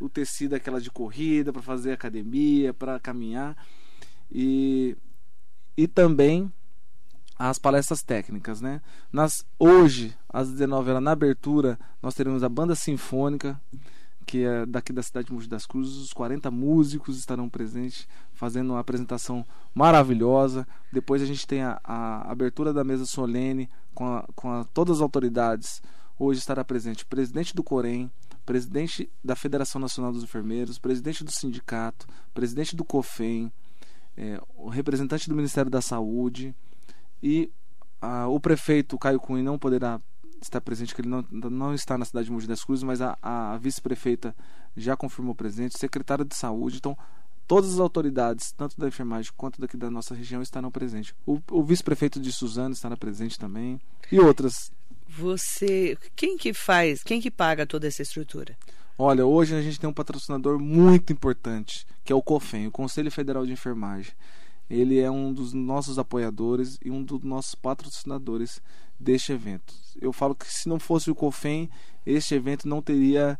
o 0.00 0.08
tecido 0.08 0.54
aquela 0.54 0.80
de 0.80 0.90
corrida 0.90 1.52
para 1.52 1.62
fazer 1.62 1.92
academia, 1.92 2.74
para 2.74 2.98
caminhar. 2.98 3.56
E, 4.32 4.96
e 5.76 5.86
também 5.86 6.50
as 7.38 7.58
palestras 7.58 8.02
técnicas, 8.02 8.60
né? 8.62 8.80
Nas, 9.12 9.46
hoje, 9.58 10.16
às 10.28 10.50
19 10.50 10.90
horas, 10.90 11.02
na 11.02 11.12
abertura, 11.12 11.78
nós 12.02 12.14
teremos 12.14 12.42
a 12.42 12.48
banda 12.48 12.74
sinfônica 12.74 13.60
que 14.26 14.44
é 14.44 14.66
daqui 14.66 14.92
da 14.92 15.02
cidade 15.02 15.28
de 15.28 15.32
Mogi 15.32 15.48
das 15.48 15.64
Cruzes. 15.64 15.96
Os 15.96 16.12
40 16.12 16.50
músicos 16.50 17.16
estarão 17.16 17.48
presentes 17.48 18.08
fazendo 18.34 18.70
uma 18.70 18.80
apresentação 18.80 19.46
maravilhosa. 19.72 20.66
Depois 20.92 21.22
a 21.22 21.26
gente 21.26 21.46
tem 21.46 21.62
a, 21.62 21.80
a 21.84 22.30
abertura 22.30 22.72
da 22.72 22.82
mesa 22.82 23.06
solene 23.06 23.70
com, 23.94 24.04
a, 24.04 24.28
com 24.34 24.50
a, 24.50 24.64
todas 24.64 24.96
as 24.96 25.02
autoridades. 25.02 25.80
Hoje 26.18 26.40
estará 26.40 26.64
presente 26.64 27.04
o 27.04 27.06
presidente 27.06 27.54
do 27.54 27.62
Corém, 27.62 28.10
presidente 28.44 29.08
da 29.22 29.36
Federação 29.36 29.80
Nacional 29.80 30.12
dos 30.12 30.24
Enfermeiros, 30.24 30.78
presidente 30.78 31.22
do 31.22 31.30
sindicato, 31.30 32.06
presidente 32.34 32.74
do 32.74 32.84
COFEM, 32.84 33.52
é, 34.16 34.40
o 34.56 34.68
representante 34.68 35.28
do 35.28 35.36
Ministério 35.36 35.70
da 35.70 35.80
Saúde 35.80 36.54
e 37.22 37.50
a, 38.00 38.26
o 38.28 38.40
prefeito 38.40 38.98
Caio 38.98 39.20
Cunha 39.20 39.42
não 39.42 39.58
poderá 39.58 40.00
está 40.40 40.60
presente, 40.60 40.94
que 40.94 41.00
ele 41.00 41.08
não, 41.08 41.24
não 41.30 41.74
está 41.74 41.96
na 41.96 42.04
cidade 42.04 42.26
de 42.26 42.32
Mogi 42.32 42.46
das 42.46 42.64
Cruzes, 42.64 42.82
mas 42.82 43.00
a, 43.00 43.16
a 43.22 43.56
vice-prefeita 43.58 44.34
já 44.76 44.96
confirmou 44.96 45.34
presente, 45.34 45.78
secretário 45.78 46.24
de 46.24 46.34
saúde. 46.34 46.76
Então, 46.78 46.96
todas 47.46 47.74
as 47.74 47.80
autoridades, 47.80 48.52
tanto 48.52 48.78
da 48.78 48.88
enfermagem 48.88 49.32
quanto 49.36 49.60
daqui 49.60 49.76
da 49.76 49.90
nossa 49.90 50.14
região, 50.14 50.42
estarão 50.42 50.70
presentes. 50.70 51.14
O, 51.26 51.40
o 51.50 51.62
vice-prefeito 51.62 52.20
de 52.20 52.32
Suzano 52.32 52.74
estará 52.74 52.96
presente 52.96 53.38
também 53.38 53.80
e 54.10 54.18
outras. 54.18 54.70
Você, 55.08 55.96
quem 56.14 56.36
que 56.36 56.52
faz, 56.52 57.02
quem 57.02 57.20
que 57.20 57.30
paga 57.30 57.66
toda 57.66 57.86
essa 57.86 58.02
estrutura? 58.02 58.56
Olha, 58.98 59.26
hoje 59.26 59.54
a 59.54 59.62
gente 59.62 59.78
tem 59.78 59.88
um 59.88 59.92
patrocinador 59.92 60.58
muito 60.58 61.12
importante, 61.12 61.86
que 62.04 62.12
é 62.12 62.16
o 62.16 62.22
COFEM, 62.22 62.66
o 62.66 62.72
Conselho 62.72 63.10
Federal 63.10 63.44
de 63.46 63.52
Enfermagem. 63.52 64.12
Ele 64.68 64.98
é 64.98 65.10
um 65.10 65.32
dos 65.32 65.52
nossos 65.52 65.98
apoiadores 65.98 66.78
e 66.84 66.90
um 66.90 67.02
dos 67.02 67.22
nossos 67.22 67.54
patrocinadores 67.54 68.60
deste 68.98 69.32
evento. 69.32 69.74
Eu 70.00 70.12
falo 70.12 70.34
que 70.34 70.46
se 70.46 70.68
não 70.68 70.78
fosse 70.78 71.10
o 71.10 71.14
COFEM, 71.14 71.70
este 72.04 72.34
evento 72.34 72.68
não 72.68 72.82
teria 72.82 73.38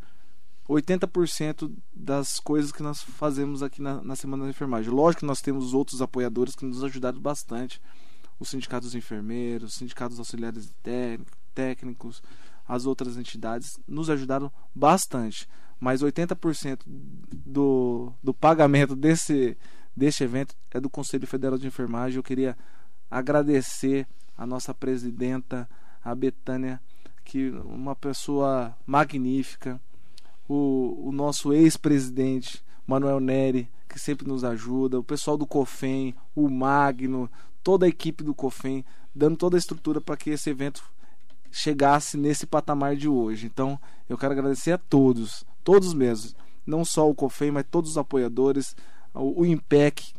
80% 0.69 1.73
das 1.95 2.41
coisas 2.41 2.73
que 2.73 2.83
nós 2.83 3.01
fazemos 3.01 3.63
aqui 3.63 3.81
na, 3.81 4.03
na, 4.03 4.17
Semana 4.17 4.45
da 4.45 4.51
Enfermagem. 4.51 4.91
Lógico 4.91 5.21
que 5.21 5.27
nós 5.27 5.41
temos 5.41 5.75
outros 5.75 6.03
apoiadores 6.03 6.57
que 6.57 6.65
nos 6.65 6.83
ajudaram 6.83 7.21
bastante. 7.21 7.81
Os 8.39 8.51
sindicatos 8.51 8.95
enfermeiros, 8.95 9.73
os 9.73 9.79
sindicatos 9.79 10.19
auxiliares 10.19 10.71
técnicos, 11.55 12.23
as 12.67 12.85
outras 12.85 13.17
entidades 13.17 13.79
nos 13.87 14.11
ajudaram 14.11 14.53
bastante. 14.75 15.49
Mas 15.79 16.03
80% 16.03 16.81
do, 16.87 18.13
do 18.23 18.35
pagamento 18.35 18.97
desse, 18.97 19.57
deste 19.97 20.25
evento 20.25 20.55
é 20.71 20.81
do 20.81 20.91
Conselho 20.91 21.27
Federal 21.27 21.59
de 21.59 21.67
Enfermagem. 21.67 22.17
Eu 22.17 22.23
queria 22.23 22.57
agradecer 23.11 24.07
a 24.37 24.47
nossa 24.47 24.75
presidenta, 24.75 25.69
a 26.05 26.15
Betânia, 26.15 26.81
que 27.25 27.51
uma 27.65 27.97
pessoa 27.97 28.77
magnífica, 28.87 29.81
o, 30.49 31.09
o 31.09 31.13
nosso 31.13 31.53
ex-presidente 31.53 32.63
Manuel 32.87 33.19
Neri, 33.19 33.69
que 33.89 33.99
sempre 33.99 34.29
nos 34.29 34.45
ajuda, 34.45 34.99
o 35.01 35.05
pessoal 35.05 35.37
do 35.37 35.47
COFEM, 35.47 36.15
o 36.35 36.49
Magno, 36.49 37.31
toda 37.63 37.87
a 37.87 37.89
equipe 37.89 38.23
do 38.23 38.35
COFEM, 38.35 38.85
dando 39.15 39.37
toda 39.37 39.57
a 39.57 39.59
estrutura 39.59 40.01
para 40.01 40.17
que 40.17 40.31
esse 40.31 40.51
evento 40.51 40.85
chegasse 41.51 42.17
nesse 42.17 42.47
patamar 42.47 42.95
de 42.95 43.09
hoje. 43.09 43.47
Então, 43.47 43.81
eu 44.09 44.17
quero 44.17 44.33
agradecer 44.33 44.73
a 44.73 44.79
todos, 44.79 45.45
todos 45.65 45.95
mesmo, 45.95 46.33
não 46.65 46.85
só 46.85 47.09
o 47.09 47.15
COFEM, 47.15 47.51
mas 47.51 47.67
todos 47.69 47.93
os 47.93 47.99
apoiadores, 47.99 48.77
o, 49.15 49.41
o 49.41 49.47
IMPEC, 49.47 50.15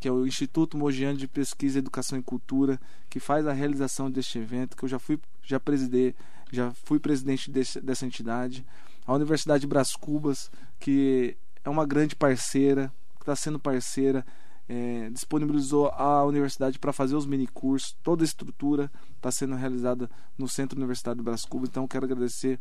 que 0.00 0.08
é 0.08 0.12
o 0.12 0.26
Instituto 0.26 0.76
Mogiano 0.76 1.18
de 1.18 1.28
Pesquisa, 1.28 1.78
Educação 1.78 2.18
e 2.18 2.22
Cultura, 2.22 2.80
que 3.08 3.20
faz 3.20 3.46
a 3.46 3.52
realização 3.52 4.10
deste 4.10 4.38
evento, 4.38 4.76
que 4.76 4.84
eu 4.84 4.88
já 4.88 4.98
fui 4.98 5.18
já 5.42 5.58
presidei, 5.58 6.14
já 6.52 6.72
fui 6.84 6.98
presidente 6.98 7.50
desse, 7.50 7.80
dessa 7.80 8.04
entidade 8.04 8.64
a 9.08 9.14
Universidade 9.14 9.62
de 9.62 9.66
Bras 9.66 9.96
Cubas, 9.96 10.50
que 10.78 11.34
é 11.64 11.70
uma 11.70 11.86
grande 11.86 12.14
parceira, 12.14 12.92
está 13.18 13.34
sendo 13.34 13.58
parceira, 13.58 14.24
é, 14.68 15.08
disponibilizou 15.08 15.88
a 15.88 16.22
universidade 16.24 16.78
para 16.78 16.92
fazer 16.92 17.16
os 17.16 17.24
minicursos, 17.24 17.96
toda 18.02 18.22
a 18.22 18.26
estrutura 18.26 18.92
está 19.16 19.30
sendo 19.32 19.54
realizada 19.54 20.10
no 20.36 20.46
Centro 20.46 20.76
Universitário 20.76 21.16
de 21.16 21.24
Bras 21.24 21.46
Cubas. 21.46 21.70
Então, 21.70 21.88
quero 21.88 22.04
agradecer 22.04 22.60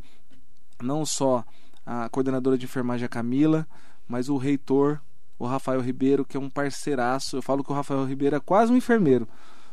não 0.81 1.05
só 1.05 1.43
a 1.85 2.07
coordenadora 2.07 2.57
de 2.57 2.63
enfermagem, 2.63 3.05
a 3.05 3.09
Camila, 3.09 3.67
mas 4.07 4.29
o 4.29 4.37
reitor, 4.37 5.01
o 5.37 5.45
Rafael 5.45 5.81
Ribeiro, 5.81 6.23
que 6.23 6.37
é 6.37 6.39
um 6.39 6.49
parceiraço. 6.49 7.35
Eu 7.35 7.41
falo 7.41 7.61
que 7.61 7.73
o 7.73 7.75
Rafael 7.75 8.05
Ribeiro 8.05 8.37
é 8.37 8.39
quase 8.39 8.71
um 8.71 8.77
enfermeiro, 8.77 9.27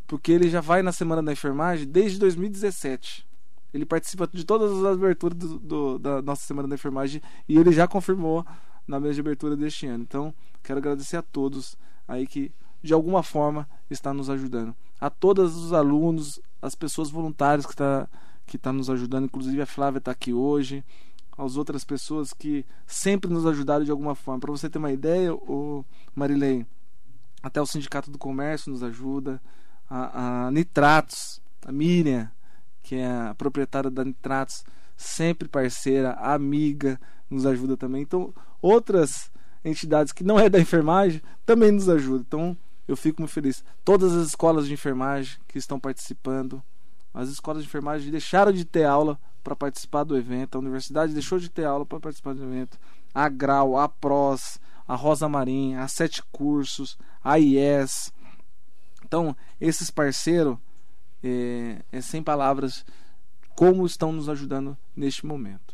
porque 0.07 0.33
ele 0.33 0.49
já 0.49 0.61
vai 0.61 0.83
na 0.83 0.93
Semana 0.93 1.23
da 1.23 1.33
Enfermagem 1.33 1.87
desde 1.87 2.19
2017. 2.19 3.27
Ele 3.73 3.85
participa 3.85 4.29
de 4.33 4.45
todas 4.45 4.73
as 4.73 4.85
aberturas 4.85 5.37
do, 5.37 5.59
do, 5.59 5.99
da 5.99 6.23
nossa 6.23 6.47
Semana 6.47 6.69
da 6.69 6.75
Enfermagem 6.75 7.21
e 7.49 7.59
ele 7.59 7.73
já 7.73 7.89
confirmou 7.89 8.47
na 8.87 9.01
mesa 9.01 9.15
de 9.15 9.21
abertura 9.21 9.57
deste 9.57 9.87
ano. 9.87 10.05
Então, 10.05 10.35
quero 10.63 10.79
agradecer 10.79 11.17
a 11.17 11.23
todos 11.23 11.77
aí 12.07 12.27
que 12.27 12.53
de 12.83 12.93
alguma 12.93 13.23
forma 13.23 13.69
está 13.91 14.13
nos 14.13 14.29
ajudando. 14.29 14.75
A 15.01 15.09
todos 15.09 15.57
os 15.57 15.73
alunos, 15.73 16.39
as 16.61 16.75
pessoas 16.75 17.11
voluntárias 17.11 17.67
que 17.67 17.73
está 17.73 18.09
que 18.47 18.59
tá 18.59 18.71
nos 18.73 18.91
ajudando, 18.91 19.25
inclusive 19.25 19.61
a 19.63 19.67
Flávia 19.67 19.99
está 19.99 20.11
aqui 20.11 20.33
hoje, 20.33 20.85
as 21.37 21.57
outras 21.57 21.83
pessoas 21.83 22.33
que 22.33 22.65
sempre 22.87 23.33
nos 23.33 23.47
ajudaram 23.47 23.85
de 23.85 23.91
alguma 23.91 24.15
forma. 24.15 24.41
Para 24.41 24.51
você 24.51 24.69
ter 24.69 24.79
uma 24.79 24.93
ideia, 24.93 25.35
o 25.35 25.85
Marilei, 26.15 26.67
até 27.43 27.61
o 27.61 27.67
Sindicato 27.67 28.11
do 28.11 28.19
Comércio 28.19 28.71
nos 28.71 28.83
ajuda, 28.83 29.41
a, 29.95 30.47
a 30.47 30.51
Nitratos, 30.51 31.41
a 31.65 31.71
Miriam, 31.71 32.29
que 32.83 32.97
é 32.97 33.07
a 33.07 33.35
proprietária 33.35 33.91
da 33.91 34.05
Nitratos, 34.05 34.65
sempre 34.97 35.49
parceira, 35.49 36.13
amiga, 36.15 37.01
nos 37.31 37.47
ajuda 37.47 37.77
também. 37.77 38.03
Então, 38.03 38.35
outras 38.61 39.31
entidades 39.65 40.13
que 40.13 40.25
não 40.25 40.39
é 40.39 40.49
da 40.49 40.59
enfermagem 40.59 41.23
também 41.47 41.71
nos 41.71 41.89
ajudam. 41.89 42.25
Então, 42.27 42.57
eu 42.89 42.97
fico 42.97 43.23
muito 43.23 43.33
feliz. 43.33 43.65
Todas 43.85 44.13
as 44.13 44.29
escolas 44.29 44.67
de 44.67 44.75
enfermagem 44.75 45.39
que 45.47 45.59
estão 45.59 45.79
participando, 45.79 46.61
as 47.13 47.29
escolas 47.29 47.63
de 47.63 47.69
enfermagem 47.69 48.11
deixaram 48.11 48.53
de 48.53 48.65
ter 48.65 48.85
aula 48.85 49.19
para 49.45 49.55
participar 49.55 50.05
do 50.05 50.17
evento, 50.17 50.57
a 50.57 50.59
universidade 50.59 51.13
deixou 51.13 51.39
de 51.39 51.49
ter 51.49 51.65
aula 51.65 51.87
para 51.87 52.01
participar 52.01 52.35
do 52.35 52.43
evento. 52.43 52.79
A 53.15 53.29
Grau, 53.29 53.79
a 53.79 53.89
PROS, 53.89 54.59
a 54.89 54.97
Rosa 54.97 55.29
Marinha, 55.29 55.83
a 55.83 55.89
Sete 55.89 56.23
Cursos, 56.33 56.99
a 57.23 57.39
IES. 57.39 58.13
Então, 59.15 59.37
esses 59.61 59.93
parceiros 59.93 60.59
é, 61.23 61.77
é 61.93 62.01
sem 62.01 62.21
palavras 62.21 62.85
como 63.55 63.87
estão 63.87 64.11
nos 64.11 64.29
ajudando 64.29 64.77
neste 64.97 65.25
momento. 65.25 65.73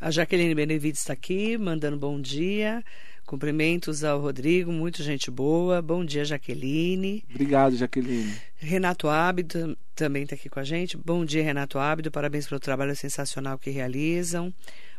A 0.00 0.10
Jaqueline 0.10 0.52
Benevides 0.52 0.98
está 0.98 1.12
aqui, 1.12 1.56
mandando 1.56 1.96
bom 1.96 2.20
dia. 2.20 2.82
Cumprimentos 3.24 4.02
ao 4.02 4.20
Rodrigo, 4.20 4.72
muito 4.72 5.00
gente 5.00 5.30
boa. 5.30 5.80
Bom 5.80 6.04
dia, 6.04 6.24
Jaqueline. 6.24 7.22
Obrigado, 7.30 7.76
Jaqueline. 7.76 8.34
Renato 8.56 9.08
Ábido 9.08 9.78
também 9.94 10.24
está 10.24 10.34
aqui 10.34 10.48
com 10.48 10.58
a 10.58 10.64
gente. 10.64 10.96
Bom 10.96 11.24
dia, 11.24 11.44
Renato 11.44 11.78
Ábido. 11.78 12.10
Parabéns 12.10 12.48
pelo 12.48 12.58
trabalho 12.58 12.96
sensacional 12.96 13.60
que 13.60 13.70
realizam. 13.70 14.52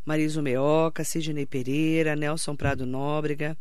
Mariso 0.06 0.42
Meoca, 0.42 1.04
Sidney 1.04 1.46
Pereira, 1.46 2.16
Nelson 2.16 2.56
Prado 2.56 2.86
Nóbrega. 2.86 3.58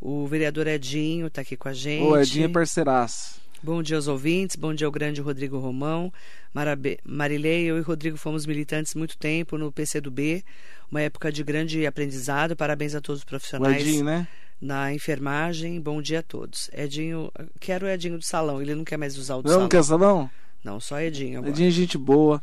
O 0.00 0.26
vereador 0.26 0.66
Edinho 0.66 1.26
está 1.26 1.42
aqui 1.42 1.58
com 1.58 1.68
a 1.68 1.74
gente. 1.74 2.04
O 2.04 2.16
Edinho 2.16 2.46
é 2.46 2.48
parceiraço. 2.48 3.49
Bom 3.62 3.82
dia 3.82 3.96
aos 3.96 4.08
ouvintes, 4.08 4.56
bom 4.56 4.72
dia 4.72 4.86
ao 4.86 4.90
grande 4.90 5.20
Rodrigo 5.20 5.58
Romão. 5.58 6.10
Marabe... 6.54 6.98
Marilei, 7.04 7.64
eu 7.64 7.76
e 7.76 7.82
Rodrigo 7.82 8.16
fomos 8.16 8.46
militantes 8.46 8.94
muito 8.94 9.18
tempo 9.18 9.58
no 9.58 9.70
PCdoB, 9.70 10.42
uma 10.90 11.02
época 11.02 11.30
de 11.30 11.44
grande 11.44 11.86
aprendizado. 11.86 12.56
Parabéns 12.56 12.94
a 12.94 13.02
todos 13.02 13.20
os 13.20 13.24
profissionais. 13.24 13.76
O 13.76 13.86
Edinho, 13.86 14.04
né? 14.04 14.26
Na 14.58 14.94
enfermagem, 14.94 15.78
bom 15.78 16.00
dia 16.00 16.20
a 16.20 16.22
todos. 16.22 16.70
Edinho, 16.72 17.30
quero 17.60 17.84
o 17.84 17.88
Edinho 17.88 18.16
do 18.16 18.24
salão, 18.24 18.62
ele 18.62 18.74
não 18.74 18.82
quer 18.82 18.96
mais 18.96 19.18
usar 19.18 19.36
o 19.36 19.42
do 19.42 19.44
não, 19.44 19.50
salão. 19.50 19.62
Não 19.64 19.68
quer 19.68 19.84
salão? 19.84 20.30
Não, 20.64 20.80
só 20.80 20.98
Edinho 20.98 21.40
agora. 21.40 21.52
Edinho 21.52 21.68
é 21.68 21.70
gente 21.70 21.98
boa, 21.98 22.42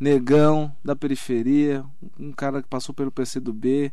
negão, 0.00 0.74
da 0.82 0.96
periferia, 0.96 1.84
um 2.18 2.32
cara 2.32 2.62
que 2.62 2.68
passou 2.68 2.94
pelo 2.94 3.12
PCdoB 3.12 3.92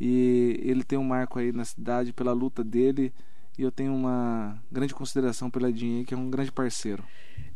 e 0.00 0.60
ele 0.62 0.82
tem 0.82 0.98
um 0.98 1.04
marco 1.04 1.38
aí 1.38 1.52
na 1.52 1.64
cidade 1.66 2.10
pela 2.10 2.32
luta 2.32 2.64
dele 2.64 3.12
e 3.58 3.62
eu 3.62 3.72
tenho 3.72 3.94
uma 3.94 4.62
grande 4.70 4.94
consideração 4.94 5.50
pela 5.50 5.70
Edinho, 5.70 6.04
que 6.04 6.14
é 6.14 6.16
um 6.16 6.30
grande 6.30 6.52
parceiro. 6.52 7.02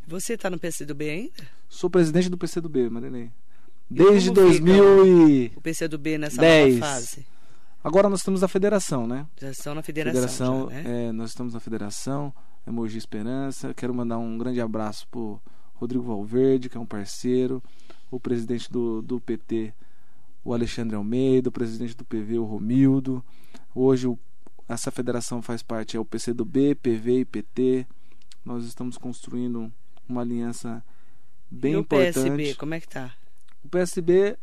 Você 0.07 0.35
está 0.35 0.49
no 0.49 0.59
PCdoB 0.59 1.09
ainda? 1.09 1.49
Sou 1.69 1.91
presidente 1.91 2.29
do 2.29 2.39
PCdoB, 2.39 2.89
Marilei. 2.91 3.31
Desde 3.89 4.31
2000 4.31 5.07
e... 5.07 5.53
O 5.57 5.61
PCdoB 5.61 6.19
nessa 6.19 6.41
10. 6.41 6.79
nova 6.79 6.87
fase? 6.87 7.27
Agora 7.83 8.09
nós 8.09 8.21
estamos 8.21 8.41
na 8.41 8.49
federação, 8.49 9.07
né? 9.07 9.27
Já 9.41 9.51
estão 9.51 9.75
na 9.75 9.83
federação. 9.83 10.21
federação 10.21 10.71
já, 10.71 10.83
né? 10.83 11.09
é, 11.09 11.13
nós 11.13 11.31
estamos 11.31 11.55
na 11.55 11.61
federação, 11.61 12.33
é 12.67 12.71
Mogi 12.71 12.99
Esperança. 12.99 13.75
Quero 13.75 13.95
mandar 13.95 14.19
um 14.19 14.37
grande 14.39 14.61
abraço 14.61 15.07
pro 15.09 15.41
Rodrigo 15.75 16.05
Valverde, 16.05 16.69
que 16.69 16.77
é 16.77 16.81
um 16.81 16.87
parceiro, 16.87 17.63
o 18.11 18.21
presidente 18.21 18.71
do, 18.71 19.01
do 19.01 19.19
PT, 19.19 19.73
o 20.45 20.53
Alexandre 20.53 20.95
Almeida, 20.95 21.49
o 21.49 21.53
presidente 21.53 21.97
do 21.97 22.05
PV, 22.05 22.39
o 22.39 22.45
Romildo. 22.45 23.25
Hoje 23.75 24.07
o 24.07 24.19
essa 24.75 24.91
federação 24.91 25.43
faz 25.43 25.63
parte 25.63 25.97
é 25.97 26.01
o 26.01 26.05
PCdoB, 26.05 26.77
PV 26.77 27.21
e 27.21 27.25
PT. 27.25 27.87
Nós 28.45 28.65
estamos 28.65 28.97
construindo 28.97 29.71
uma 30.09 30.21
aliança 30.21 30.83
bem 31.51 31.73
e 31.73 31.77
o 31.77 31.81
importante. 31.81 32.19
O 32.19 32.23
PSB, 32.23 32.55
como 32.55 32.75
é 32.75 32.81
que 32.81 32.89
tá? 32.89 33.13
O 33.65 33.69
PSB 33.69 34.39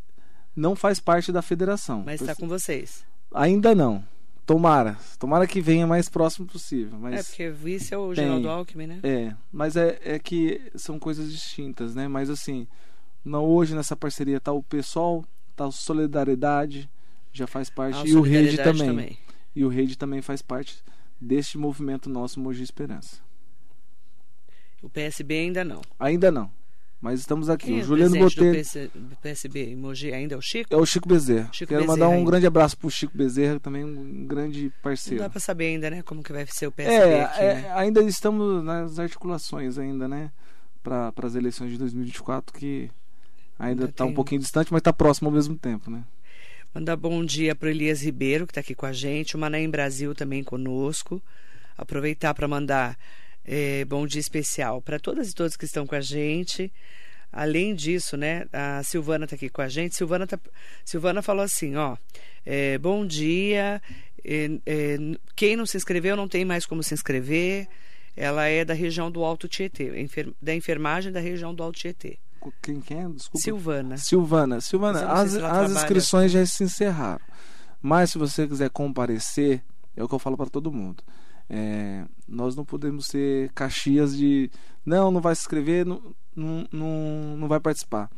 não 0.56 0.76
faz 0.76 1.00
parte 1.00 1.32
da 1.32 1.42
federação. 1.42 2.04
Mas 2.06 2.20
está 2.20 2.36
com 2.36 2.48
vocês? 2.48 3.06
Ainda 3.34 3.74
não. 3.74 4.04
Tomara. 4.46 4.98
Tomara 5.18 5.48
que 5.48 5.62
venha 5.62 5.88
mais 5.88 6.10
próximo 6.10 6.46
possível. 6.46 7.00
Mas 7.00 7.20
é, 7.20 7.24
porque 7.24 7.50
vice 7.50 7.94
é 7.94 7.98
o 7.98 8.14
tem, 8.14 8.26
Geraldo 8.26 8.50
Alckmin, 8.50 8.88
né? 8.88 9.00
É, 9.04 9.34
mas 9.52 9.76
é, 9.76 10.00
é 10.04 10.20
que 10.20 10.62
são 10.76 11.00
coisas 11.00 11.32
distintas, 11.32 11.96
né? 11.96 12.08
Mas 12.08 12.30
assim, 12.30 12.68
não, 13.24 13.46
hoje 13.46 13.76
nessa 13.76 13.96
parceria 13.96 14.40
tá 14.40 14.52
o 14.52 14.64
pessoal, 14.64 15.24
tá 15.56 15.66
o 15.66 15.72
Solidariedade, 15.72 16.90
já 17.32 17.48
faz 17.48 17.70
parte, 17.70 18.00
ah, 18.00 18.08
e 18.08 18.16
o 18.16 18.22
Rede 18.22 18.58
também. 18.58 18.88
também. 18.88 19.27
E 19.58 19.66
o 19.66 19.70
Rede 19.70 19.98
também 19.98 20.22
faz 20.22 20.42
parte 20.42 20.84
deste 21.20 21.58
movimento 21.58 22.10
nosso 22.10 22.40
Mogi 22.40 22.62
Esperança. 22.62 23.18
O 24.84 24.90
PSB 24.90 25.34
ainda 25.40 25.64
não. 25.64 25.82
Ainda 26.00 26.32
não. 26.32 26.52
Mas 27.02 27.20
estamos 27.20 27.50
aqui. 27.50 27.68
Quem 27.68 27.80
o 27.82 27.84
Juliano 27.84 28.16
é 28.16 28.20
o 28.20 28.24
Botelho. 28.24 28.64
Do 28.94 29.16
PSB 29.18 29.76
Mogi 29.76 30.12
ainda 30.14 30.36
é 30.36 30.38
o 30.38 30.42
Chico? 30.42 30.74
É 30.74 30.78
o 30.78 30.86
Chico 30.86 31.08
Bezerra. 31.08 31.50
Chico 31.52 31.70
Quero 31.70 31.82
Bezerra 31.82 31.98
mandar 31.98 32.10
um 32.10 32.20
ainda. 32.20 32.32
grande 32.32 32.46
abraço 32.48 32.78
pro 32.78 32.90
Chico 32.90 33.18
Bezerra, 33.18 33.60
também 33.60 33.84
um 33.84 34.26
grande 34.28 34.72
parceiro. 34.82 35.20
Não 35.22 35.28
dá 35.28 35.30
para 35.32 35.40
saber 35.40 35.66
ainda, 35.68 35.90
né, 35.90 36.02
como 36.04 36.24
que 36.24 36.32
vai 36.34 36.46
ser 36.48 36.68
o 36.68 36.72
PSB 36.72 36.96
É, 36.96 37.24
aqui, 37.24 37.40
é, 37.42 37.54
né? 37.56 37.72
ainda 37.74 38.02
estamos 38.04 38.64
nas 38.64 38.98
articulações 39.00 39.78
ainda, 39.78 40.08
né? 40.08 40.32
Para 40.84 41.12
as 41.24 41.36
eleições 41.36 41.72
de 41.72 41.78
2024, 41.78 42.54
que 42.54 42.90
ainda 43.60 43.86
está 43.86 44.04
um 44.04 44.08
tem- 44.08 44.16
pouquinho 44.16 44.42
distante, 44.42 44.72
mas 44.72 44.80
está 44.82 44.94
próximo 44.94 45.30
ao 45.30 45.34
mesmo 45.34 45.58
tempo, 45.58 45.90
né? 45.92 46.04
Mandar 46.78 46.96
bom 46.96 47.26
dia 47.26 47.56
para 47.56 47.72
Elias 47.72 48.04
Ribeiro, 48.04 48.46
que 48.46 48.52
está 48.52 48.62
aqui 48.62 48.76
com 48.76 48.86
a 48.86 48.94
gente, 48.94 49.36
o 49.36 49.40
Mané 49.40 49.62
em 49.62 49.68
Brasil 49.68 50.14
também 50.14 50.44
conosco. 50.44 51.20
Aproveitar 51.76 52.36
para 52.36 52.48
mandar 52.48 52.96
eh, 53.44 53.84
bom 53.86 54.06
dia 54.06 54.20
especial 54.20 54.80
para 54.80 55.00
todas 55.00 55.32
e 55.32 55.34
todos 55.34 55.58
que 55.58 55.66
estão 55.66 55.88
com 55.88 55.96
a 55.96 56.02
gente. 56.02 56.72
Além 57.32 57.74
disso, 57.74 58.16
né, 58.16 58.46
a 58.54 58.84
Silvana 58.84 59.26
está 59.26 59.36
aqui 59.36 59.50
com 59.50 59.64
a 59.64 59.68
gente. 59.68 59.96
Silvana, 59.96 60.28
tá, 60.28 60.40
Silvana 60.86 61.24
falou 61.24 61.44
assim, 61.44 61.76
ó, 61.76 61.98
eh, 62.46 62.78
bom 62.78 63.08
dia. 63.08 63.82
eh, 64.24 64.48
quem 65.36 65.56
não 65.56 65.66
se 65.66 65.78
inscreveu 65.78 66.16
não 66.16 66.28
tem 66.28 66.46
mais 66.46 66.64
como 66.68 66.84
se 66.84 66.94
inscrever. 66.94 67.68
Ela 68.16 68.46
é 68.50 68.64
da 68.64 68.76
região 68.76 69.10
do 69.10 69.24
Alto 69.24 69.48
Tietê, 69.48 70.00
enfer- 70.00 70.32
da 70.40 70.54
enfermagem 70.54 71.12
da 71.12 71.20
região 71.20 71.56
do 71.56 71.64
Alto 71.64 71.80
Tietê. 71.80 72.20
Quem 72.62 72.80
quem 72.82 73.00
é? 73.02 73.08
Desculpa. 73.10 73.44
Silvana. 73.44 73.98
Silvana, 73.98 74.62
Silvana, 74.62 75.00
as, 75.12 75.34
as 75.34 75.40
trabalha- 75.40 75.74
inscrições 75.74 76.32
já 76.32 76.46
se 76.46 76.64
encerraram. 76.64 77.24
Mas 77.82 78.12
se 78.12 78.18
você 78.18 78.48
quiser 78.48 78.70
comparecer, 78.70 79.64
é 79.96 80.04
o 80.04 80.08
que 80.08 80.16
eu 80.16 80.20
falo 80.20 80.36
para 80.38 80.50
todo 80.50 80.72
mundo. 80.72 81.04
É, 81.50 82.04
nós 82.28 82.56
não 82.56 82.66
podemos 82.66 83.06
ser 83.08 83.52
caxias 83.54 84.16
de 84.18 84.50
não, 84.86 85.12
não 85.12 85.22
vai 85.22 85.34
se 85.36 85.42
inscrever, 85.42 85.86
não, 85.86 86.02
não, 86.36 86.66
não, 86.72 87.38
não 87.38 87.48
vai 87.48 87.60
participar. 87.60 88.10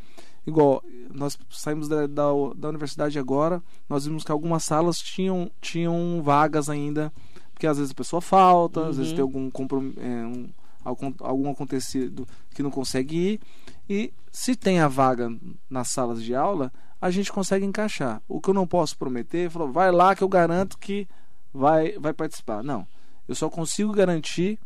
Igual, 0.48 0.82
nós 1.14 1.38
saímos 1.50 1.88
da, 1.88 2.08
da, 2.08 2.24
da 2.56 2.70
universidade 2.70 3.20
agora, 3.20 3.62
nós 3.88 4.06
vimos 4.06 4.24
que 4.24 4.32
algumas 4.32 4.64
salas 4.64 4.98
tinham, 4.98 5.52
tinham 5.62 6.22
vagas 6.24 6.70
ainda, 6.70 7.14
porque 7.54 7.68
às 7.68 7.78
vezes 7.78 7.92
a 7.92 7.96
pessoa 7.96 8.22
falta, 8.22 8.88
às 8.88 8.98
vezes 8.98 9.12
Uhum. 9.12 9.16
tem 9.16 9.22
algum, 9.22 9.52
comprom- 9.52 9.94
é, 9.98 10.26
um, 10.26 10.50
algum, 10.84 11.14
algum 11.20 11.52
acontecido 11.52 12.28
que 12.56 12.64
não 12.64 12.72
consegue 12.72 13.16
ir. 13.34 13.40
E 13.89 14.13
se 14.31 14.55
tem 14.55 14.79
a 14.79 14.88
vaga 14.88 15.36
nas 15.69 15.89
salas 15.89 16.22
de 16.22 16.36
aula, 16.36 16.72
a 17.01 17.10
gente 17.10 17.31
consegue 17.31 17.65
encaixar. 17.65 18.22
O 18.27 18.39
que 18.39 18.50
eu 18.50 18.53
não 18.53 18.67
posso 18.67 18.98
prometer, 18.98 19.48
é 19.48 19.50
falar, 19.50 19.72
vai 19.72 19.91
lá 19.91 20.15
que 20.15 20.24
eu 20.24 20.29
garanto 20.29 20.77
que 20.77 21.08
vai, 21.53 21.98
vai 21.98 22.13
participar. 22.13 22.63
Não. 22.63 22.88
Eu 23.27 23.36
só 23.36 23.50
consigo 23.50 23.91
garantir 23.91 24.60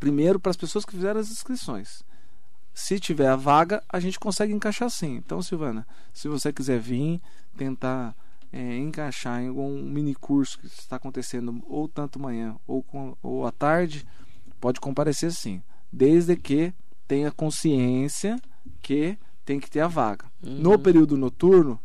primeiro 0.00 0.40
para 0.40 0.50
as 0.50 0.56
pessoas 0.56 0.84
que 0.84 0.92
fizeram 0.92 1.20
as 1.20 1.30
inscrições. 1.30 2.02
Se 2.72 2.98
tiver 2.98 3.28
a 3.28 3.36
vaga, 3.36 3.82
a 3.88 4.00
gente 4.00 4.18
consegue 4.18 4.52
encaixar 4.52 4.90
sim. 4.90 5.16
Então, 5.16 5.40
Silvana, 5.40 5.86
se 6.12 6.26
você 6.26 6.52
quiser 6.52 6.80
vir 6.80 7.20
tentar 7.56 8.16
é, 8.52 8.76
encaixar 8.76 9.40
em 9.40 9.48
algum 9.48 9.80
mini 9.82 10.14
curso 10.14 10.58
que 10.58 10.66
está 10.66 10.96
acontecendo 10.96 11.62
ou 11.68 11.88
tanto 11.88 12.18
manhã 12.18 12.56
ou, 12.66 12.82
com, 12.82 13.16
ou 13.22 13.46
à 13.46 13.52
tarde, 13.52 14.04
pode 14.60 14.80
comparecer 14.80 15.32
sim. 15.32 15.62
Desde 15.92 16.36
que 16.36 16.74
tenha 17.06 17.30
consciência 17.30 18.40
que 18.82 19.18
tem 19.44 19.60
que 19.60 19.70
ter 19.70 19.80
a 19.80 19.88
vaga. 19.88 20.24
No 20.40 20.78
período 20.78 21.16
noturno, 21.16 21.78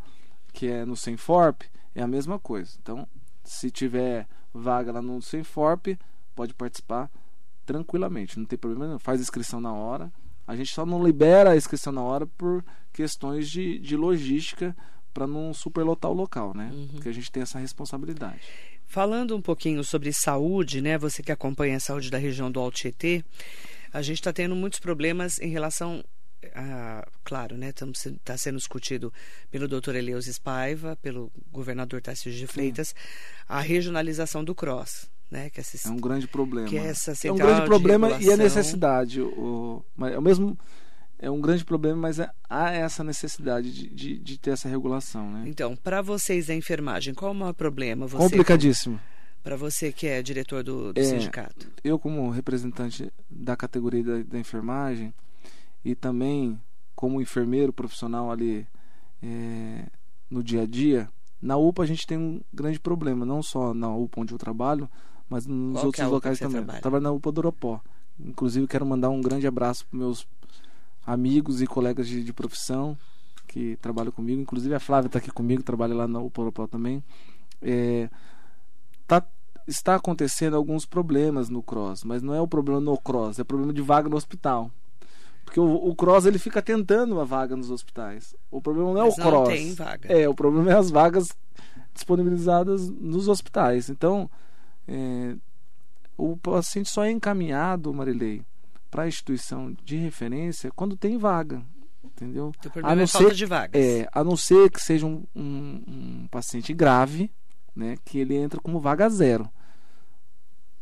que 0.53 0.67
é 0.67 0.85
no 0.85 0.95
Senforp, 0.95 1.63
é 1.93 2.01
a 2.01 2.07
mesma 2.07 2.39
coisa. 2.39 2.71
Então, 2.81 3.07
se 3.43 3.69
tiver 3.69 4.27
vaga 4.53 4.91
lá 4.91 5.01
no 5.01 5.21
Senforp, 5.21 5.87
pode 6.35 6.53
participar 6.53 7.09
tranquilamente, 7.65 8.39
não 8.39 8.45
tem 8.45 8.57
problema 8.57 8.87
nenhum. 8.87 8.99
Faz 8.99 9.21
inscrição 9.21 9.59
na 9.61 9.73
hora. 9.73 10.11
A 10.47 10.55
gente 10.55 10.73
só 10.73 10.85
não 10.85 11.03
libera 11.03 11.51
a 11.51 11.55
inscrição 11.55 11.93
na 11.93 12.01
hora 12.01 12.25
por 12.25 12.63
questões 12.91 13.47
de, 13.49 13.77
de 13.77 13.95
logística 13.95 14.75
para 15.13 15.27
não 15.27 15.53
superlotar 15.53 16.09
o 16.09 16.13
local, 16.13 16.55
né? 16.55 16.71
Porque 16.91 17.09
a 17.09 17.11
gente 17.11 17.31
tem 17.31 17.43
essa 17.43 17.59
responsabilidade. 17.59 18.41
Falando 18.85 19.35
um 19.35 19.41
pouquinho 19.41 19.83
sobre 19.83 20.11
saúde, 20.11 20.81
né? 20.81 20.97
Você 20.97 21.21
que 21.21 21.31
acompanha 21.31 21.77
a 21.77 21.79
saúde 21.79 22.09
da 22.09 22.17
região 22.17 22.51
do 22.51 22.59
Alto 22.59 22.77
Tietê, 22.77 23.23
a 23.91 24.01
gente 24.01 24.19
está 24.19 24.31
tendo 24.33 24.55
muitos 24.55 24.79
problemas 24.79 25.39
em 25.39 25.49
relação 25.49 26.03
a, 26.55 27.07
claro, 27.23 27.57
né? 27.57 27.69
Está 27.69 28.37
sendo 28.37 28.57
discutido 28.57 29.13
pelo 29.51 29.67
doutor 29.67 29.95
Eleus 29.95 30.39
Paiva, 30.39 30.97
pelo 31.01 31.31
governador 31.51 32.01
Tarcísio 32.01 32.39
de 32.39 32.47
Freitas, 32.47 32.95
a 33.47 33.59
regionalização 33.59 34.43
do 34.43 34.55
CROSS, 34.55 35.09
né? 35.29 35.49
Que 35.49 35.59
é, 35.59 35.63
É 35.85 35.89
um 35.89 35.97
grande 35.97 36.27
problema. 36.27 36.67
que 36.67 36.77
é 36.77 36.85
essa 36.85 37.13
É 37.27 37.31
um 37.31 37.35
grande 37.35 37.61
de 37.61 37.65
problema 37.65 38.07
e 38.09 38.11
é 38.11 38.17
regulação. 38.17 38.43
necessidade. 38.43 39.21
O, 39.21 39.83
mas 39.95 40.13
é 40.13 40.17
o 40.17 40.21
mesmo 40.21 40.57
é 41.21 41.29
um 41.29 41.41
grande 41.41 41.65
problema, 41.65 41.97
mas 41.97 42.17
é, 42.17 42.29
há 42.49 42.71
essa 42.71 43.03
necessidade 43.03 43.73
de, 43.73 43.89
de, 43.89 44.17
de 44.17 44.37
ter 44.39 44.51
essa 44.51 44.69
regulação, 44.69 45.29
né? 45.29 45.43
Então, 45.47 45.75
para 45.75 46.01
vocês 46.01 46.47
da 46.47 46.55
enfermagem, 46.55 47.13
qual 47.13 47.29
é 47.29 47.33
o 47.33 47.37
maior 47.37 47.53
problema? 47.53 48.07
Você, 48.07 48.23
Complicadíssimo. 48.23 48.99
Para 49.43 49.55
você 49.55 49.91
que 49.91 50.05
é 50.07 50.21
diretor 50.21 50.63
do, 50.63 50.93
do 50.93 50.99
É, 50.99 51.03
sindicato. 51.03 51.67
Eu 51.83 51.97
como 51.97 52.29
representante 52.29 53.11
da 53.29 53.55
categoria 53.55 54.03
da, 54.03 54.23
da 54.23 54.39
enfermagem 54.39 55.13
e 55.83 55.95
também 55.95 56.59
como 56.95 57.21
enfermeiro 57.21 57.71
profissional 57.71 58.29
ali 58.31 58.67
é, 59.23 59.85
no 60.29 60.43
dia 60.43 60.63
a 60.63 60.65
dia, 60.65 61.09
na 61.41 61.55
UPA 61.55 61.83
a 61.83 61.85
gente 61.85 62.05
tem 62.05 62.17
um 62.17 62.41
grande 62.53 62.79
problema, 62.79 63.25
não 63.25 63.41
só 63.41 63.73
na 63.73 63.93
UPA 63.95 64.21
onde 64.21 64.33
eu 64.33 64.37
trabalho, 64.37 64.89
mas 65.29 65.45
nos 65.45 65.73
Qual 65.73 65.83
é 65.83 65.85
outros 65.85 66.03
UPA 66.05 66.13
locais 66.15 66.39
também. 66.39 66.57
trabalha? 66.57 66.77
Eu 66.77 66.81
trabalho 66.81 67.03
na 67.03 67.11
UPA 67.11 67.31
do 67.31 67.37
Oropó. 67.39 67.81
Inclusive 68.19 68.67
quero 68.67 68.85
mandar 68.85 69.09
um 69.09 69.21
grande 69.21 69.47
abraço 69.47 69.85
para 69.87 69.97
meus 69.97 70.27
amigos 71.05 71.61
e 71.61 71.67
colegas 71.67 72.07
de, 72.07 72.23
de 72.23 72.33
profissão 72.33 72.97
que 73.47 73.77
trabalham 73.77 74.11
comigo. 74.11 74.41
Inclusive 74.41 74.75
a 74.75 74.79
Flávia 74.79 75.07
está 75.07 75.19
aqui 75.19 75.31
comigo, 75.31 75.63
trabalha 75.63 75.95
lá 75.95 76.07
na 76.07 76.19
UPA 76.19 76.41
Oropó 76.41 76.67
também. 76.67 77.01
É, 77.61 78.09
está 79.69 79.95
acontecendo 79.95 80.55
alguns 80.55 80.85
problemas 80.85 81.49
no 81.49 81.61
cross, 81.63 82.03
mas 82.03 82.21
não 82.21 82.33
é 82.33 82.41
o 82.41 82.47
problema 82.47 82.79
no 82.81 82.97
cross, 82.97 83.39
é 83.39 83.43
problema 83.43 83.71
de 83.73 83.81
vaga 83.81 84.09
no 84.09 84.15
hospital. 84.17 84.71
Porque 85.45 85.59
o, 85.59 85.73
o 85.89 85.95
cross 85.95 86.25
ele 86.25 86.37
fica 86.37 86.61
tentando 86.61 87.19
a 87.19 87.23
vaga 87.23 87.55
nos 87.55 87.71
hospitais. 87.71 88.35
O 88.51 88.61
problema 88.61 88.93
não 88.93 89.01
é 89.01 89.05
Mas 89.05 89.17
o 89.17 89.19
não 89.19 89.27
cross. 89.29 89.49
tem 89.49 89.73
vaga. 89.73 90.07
É, 90.13 90.29
o 90.29 90.33
problema 90.33 90.71
é 90.71 90.75
as 90.75 90.91
vagas 90.91 91.29
disponibilizadas 91.93 92.89
nos 92.89 93.27
hospitais. 93.27 93.89
Então, 93.89 94.29
é, 94.87 95.35
o 96.17 96.37
paciente 96.37 96.89
só 96.89 97.03
é 97.03 97.11
encaminhado, 97.11 97.93
Marilei, 97.93 98.43
para 98.91 99.03
a 99.03 99.07
instituição 99.07 99.75
de 99.83 99.97
referência 99.97 100.71
quando 100.75 100.95
tem 100.95 101.17
vaga. 101.17 101.61
Entendeu? 102.03 102.47
O 102.47 102.49
A 102.49 102.69
problema 102.69 102.95
não 102.95 103.03
é 103.03 103.07
falta 103.07 103.29
ser- 103.29 103.35
de 103.35 103.45
vagas. 103.45 103.81
É, 103.81 104.07
a 104.11 104.23
não 104.23 104.35
ser 104.37 104.69
que 104.69 104.81
seja 104.81 105.05
um, 105.05 105.23
um- 105.35 105.83
um 105.87 106.27
paciente 106.29 106.73
grave, 106.73 107.31
né, 107.75 107.95
que 108.05 108.19
ele 108.19 108.35
entra 108.35 108.59
como 108.59 108.79
vaga 108.79 109.09
zero. 109.09 109.49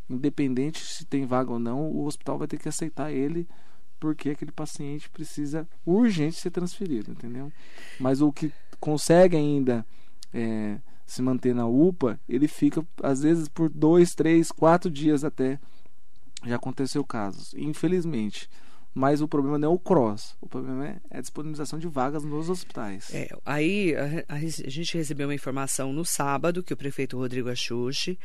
Independente 0.10 0.80
se 0.84 1.06
tem 1.06 1.26
vaga 1.26 1.52
ou 1.52 1.60
não, 1.60 1.90
o 1.92 2.06
hospital 2.06 2.38
vai 2.38 2.48
ter 2.48 2.58
que 2.58 2.70
aceitar 2.70 3.12
ele 3.12 3.48
porque 4.00 4.30
aquele 4.30 4.52
paciente 4.52 5.10
precisa 5.10 5.68
urgente 5.86 6.36
ser 6.40 6.52
transferido, 6.52 7.12
entendeu? 7.12 7.52
Mas 8.00 8.22
o 8.22 8.32
que 8.32 8.52
consegue 8.80 9.36
ainda 9.36 9.86
é, 10.34 10.78
se 11.06 11.22
manter 11.22 11.54
na 11.56 11.66
UPA, 11.68 12.20
ele 12.30 12.48
fica 12.48 12.86
às 13.02 13.22
vezes 13.24 13.48
por 13.48 13.70
dois, 13.70 14.14
três, 14.14 14.52
quatro 14.52 14.90
dias 14.92 15.24
até. 15.24 15.60
Já 16.46 16.56
aconteceu 16.58 17.04
casos, 17.04 17.54
infelizmente. 17.56 18.48
Mas 18.94 19.22
o 19.22 19.28
problema 19.28 19.58
não 19.60 19.72
é 19.72 19.74
o 19.74 19.78
cross, 19.80 20.36
o 20.42 20.48
problema 20.48 20.88
é 20.88 21.00
a 21.12 21.22
disponibilização 21.22 21.78
de 21.78 21.88
vagas 21.88 22.24
nos 22.24 22.50
hospitais. 22.50 23.14
É, 23.14 23.30
aí 23.46 23.96
a, 23.96 24.34
a- 24.34 24.36
a 24.38 24.40
gente 24.70 24.98
recebeu 24.98 25.28
uma 25.28 25.36
informação 25.36 25.92
no 25.94 26.04
sábado 26.06 26.64
que 26.64 26.74
o 26.74 26.78
prefeito 26.78 27.18
Rodrigo 27.18 27.50
Axuxi, 27.50 28.18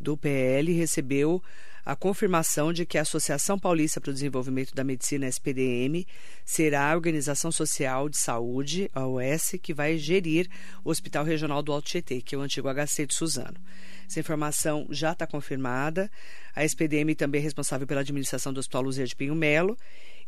do 0.00 0.16
PL, 0.16 0.72
recebeu 0.72 1.42
a 1.84 1.96
confirmação 1.96 2.72
de 2.72 2.84
que 2.86 2.98
a 2.98 3.02
Associação 3.02 3.58
Paulista 3.58 4.00
para 4.00 4.10
o 4.10 4.14
Desenvolvimento 4.14 4.74
da 4.74 4.84
Medicina, 4.84 5.26
SPDM, 5.26 6.06
será 6.44 6.90
a 6.90 6.94
Organização 6.94 7.50
Social 7.50 8.08
de 8.08 8.16
Saúde, 8.16 8.90
a 8.94 9.06
OS, 9.06 9.56
que 9.62 9.74
vai 9.74 9.96
gerir 9.98 10.48
o 10.84 10.90
Hospital 10.90 11.24
Regional 11.24 11.62
do 11.62 11.72
Alto 11.72 11.88
Tietê, 11.88 12.20
que 12.20 12.34
é 12.34 12.38
o 12.38 12.42
antigo 12.42 12.68
HC 12.68 13.06
de 13.06 13.14
Suzano. 13.14 13.56
Essa 14.06 14.20
informação 14.20 14.86
já 14.90 15.12
está 15.12 15.26
confirmada. 15.26 16.10
A 16.54 16.64
SPDM 16.64 17.14
também 17.14 17.40
é 17.40 17.44
responsável 17.44 17.86
pela 17.86 18.00
administração 18.00 18.52
do 18.52 18.58
Hospital 18.58 18.82
Luzia 18.82 19.06
de 19.06 19.14
Pinho 19.14 19.34
Melo 19.34 19.76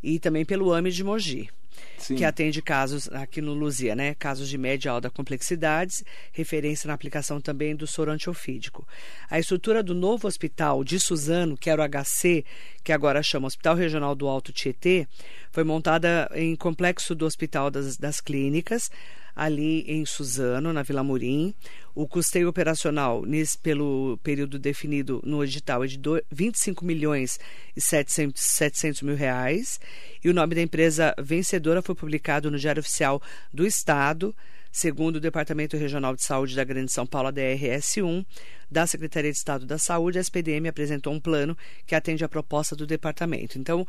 e 0.03 0.19
também 0.19 0.45
pelo 0.45 0.73
AME 0.73 0.91
de 0.91 1.03
Mogi 1.03 1.49
Sim. 1.97 2.15
que 2.15 2.25
atende 2.25 2.61
casos 2.61 3.07
aqui 3.11 3.41
no 3.41 3.53
Luzia, 3.53 3.95
né? 3.95 4.13
Casos 4.15 4.49
de 4.49 4.57
média 4.57 4.89
e 4.89 4.91
alta 4.91 5.09
complexidade, 5.09 6.03
referência 6.31 6.87
na 6.87 6.93
aplicação 6.93 7.39
também 7.39 7.75
do 7.75 7.87
soro 7.87 8.11
antiofídico. 8.11 8.85
A 9.29 9.39
estrutura 9.39 9.81
do 9.81 9.95
novo 9.95 10.27
hospital 10.27 10.83
de 10.83 10.99
Suzano, 10.99 11.57
que 11.57 11.69
era 11.69 11.81
o 11.81 11.85
HC, 11.85 12.43
que 12.83 12.91
agora 12.91 13.23
chama 13.23 13.47
Hospital 13.47 13.75
Regional 13.75 14.15
do 14.15 14.27
Alto 14.27 14.51
Tietê, 14.51 15.07
foi 15.51 15.63
montada 15.63 16.29
em 16.33 16.55
complexo 16.55 17.15
do 17.15 17.25
Hospital 17.25 17.71
das, 17.71 17.97
das 17.97 18.19
Clínicas. 18.19 18.91
Ali 19.35 19.81
em 19.87 20.05
Suzano, 20.05 20.73
na 20.73 20.83
Vila 20.83 21.03
Murim. 21.03 21.53
O 21.95 22.07
custeio 22.07 22.49
operacional 22.49 23.23
nesse, 23.25 23.57
pelo 23.57 24.17
período 24.23 24.57
definido 24.57 25.21
no 25.23 25.43
edital 25.43 25.83
é 25.83 25.87
de 25.87 25.97
do, 25.97 26.21
25 26.31 26.83
milhões 26.83 27.39
e 27.75 27.81
700, 27.81 28.41
700 28.41 29.01
mil 29.03 29.15
reais. 29.15 29.79
E 30.23 30.29
o 30.29 30.33
nome 30.33 30.55
da 30.55 30.61
empresa 30.61 31.13
vencedora 31.19 31.81
foi 31.81 31.93
publicado 31.93 32.49
no 32.49 32.57
Diário 32.57 32.79
Oficial 32.79 33.21
do 33.53 33.65
Estado, 33.65 34.35
segundo 34.71 35.17
o 35.17 35.19
Departamento 35.19 35.77
Regional 35.77 36.15
de 36.15 36.23
Saúde 36.23 36.55
da 36.55 36.63
Grande 36.63 36.91
São 36.91 37.05
Paulo, 37.05 37.27
a 37.27 37.33
DRS1, 37.33 38.25
da 38.71 38.87
Secretaria 38.87 39.31
de 39.31 39.37
Estado 39.37 39.67
da 39.67 39.77
Saúde, 39.77 40.17
a 40.17 40.21
SPDM 40.21 40.67
apresentou 40.67 41.13
um 41.13 41.19
plano 41.19 41.55
que 41.85 41.93
atende 41.93 42.25
à 42.25 42.29
proposta 42.29 42.75
do 42.75 42.87
departamento. 42.87 43.59
Então, 43.59 43.85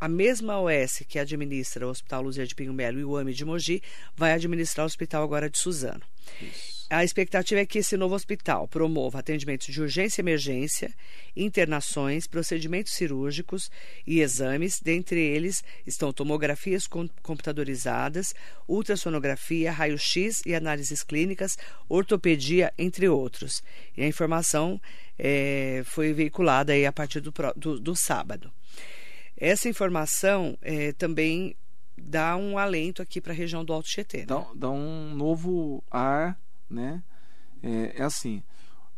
a 0.00 0.08
mesma 0.08 0.58
OS 0.58 1.02
que 1.06 1.18
administra 1.18 1.86
o 1.86 1.90
Hospital 1.90 2.22
Luzia 2.22 2.46
de 2.46 2.54
Pinho 2.54 2.72
Melo 2.72 2.98
e 2.98 3.04
o 3.04 3.16
AME 3.16 3.34
de 3.34 3.44
Mogi 3.44 3.82
vai 4.16 4.32
administrar 4.32 4.84
o 4.84 4.86
hospital 4.86 5.22
agora 5.22 5.50
de 5.50 5.58
Suzano. 5.58 6.02
Isso. 6.40 6.80
A 6.92 7.04
expectativa 7.04 7.60
é 7.60 7.66
que 7.66 7.78
esse 7.78 7.96
novo 7.96 8.16
hospital 8.16 8.66
promova 8.66 9.20
atendimentos 9.20 9.72
de 9.72 9.80
urgência 9.80 10.20
e 10.20 10.24
emergência, 10.24 10.92
internações, 11.36 12.26
procedimentos 12.26 12.94
cirúrgicos 12.94 13.70
e 14.04 14.20
exames. 14.20 14.80
Dentre 14.80 15.20
eles 15.20 15.62
estão 15.86 16.12
tomografias 16.12 16.88
computadorizadas, 16.88 18.34
ultrassonografia, 18.66 19.70
raio-x 19.70 20.42
e 20.44 20.52
análises 20.52 21.04
clínicas, 21.04 21.56
ortopedia, 21.88 22.74
entre 22.76 23.08
outros. 23.08 23.62
E 23.96 24.02
a 24.02 24.08
informação 24.08 24.80
é, 25.16 25.82
foi 25.84 26.12
veiculada 26.12 26.72
aí 26.72 26.84
a 26.84 26.92
partir 26.92 27.20
do, 27.20 27.32
do, 27.54 27.78
do 27.78 27.94
sábado. 27.94 28.50
Essa 29.40 29.70
informação 29.70 30.58
é, 30.60 30.92
também 30.92 31.56
dá 31.96 32.36
um 32.36 32.58
alento 32.58 33.00
aqui 33.00 33.20
para 33.20 33.32
a 33.32 33.36
região 33.36 33.64
do 33.64 33.72
Alto 33.72 33.88
Tietê. 33.88 34.18
Né? 34.18 34.26
Dá, 34.26 34.46
dá, 34.54 34.70
um 34.70 35.14
novo 35.14 35.82
ar, 35.90 36.38
né? 36.68 37.02
É, 37.62 37.94
é, 37.96 38.02
assim. 38.02 38.42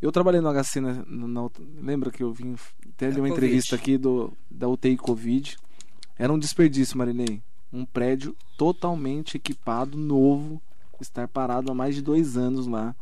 Eu 0.00 0.10
trabalhei 0.10 0.40
no 0.40 0.52
HC, 0.52 0.80
na, 0.80 1.04
na, 1.06 1.48
lembra 1.80 2.10
que 2.10 2.24
eu 2.24 2.32
vim 2.32 2.56
até 2.88 3.08
de 3.08 3.20
uma 3.20 3.28
COVID. 3.28 3.32
entrevista 3.32 3.76
aqui 3.76 3.96
do, 3.96 4.36
da 4.50 4.68
UTI 4.68 4.96
Covid. 4.96 5.56
Era 6.18 6.32
um 6.32 6.38
desperdício, 6.38 6.98
Marilei. 6.98 7.40
Um 7.72 7.84
prédio 7.84 8.36
totalmente 8.58 9.36
equipado, 9.36 9.96
novo, 9.96 10.60
estar 11.00 11.28
parado 11.28 11.70
há 11.70 11.74
mais 11.74 11.94
de 11.94 12.02
dois 12.02 12.36
anos 12.36 12.66
lá 12.66 12.96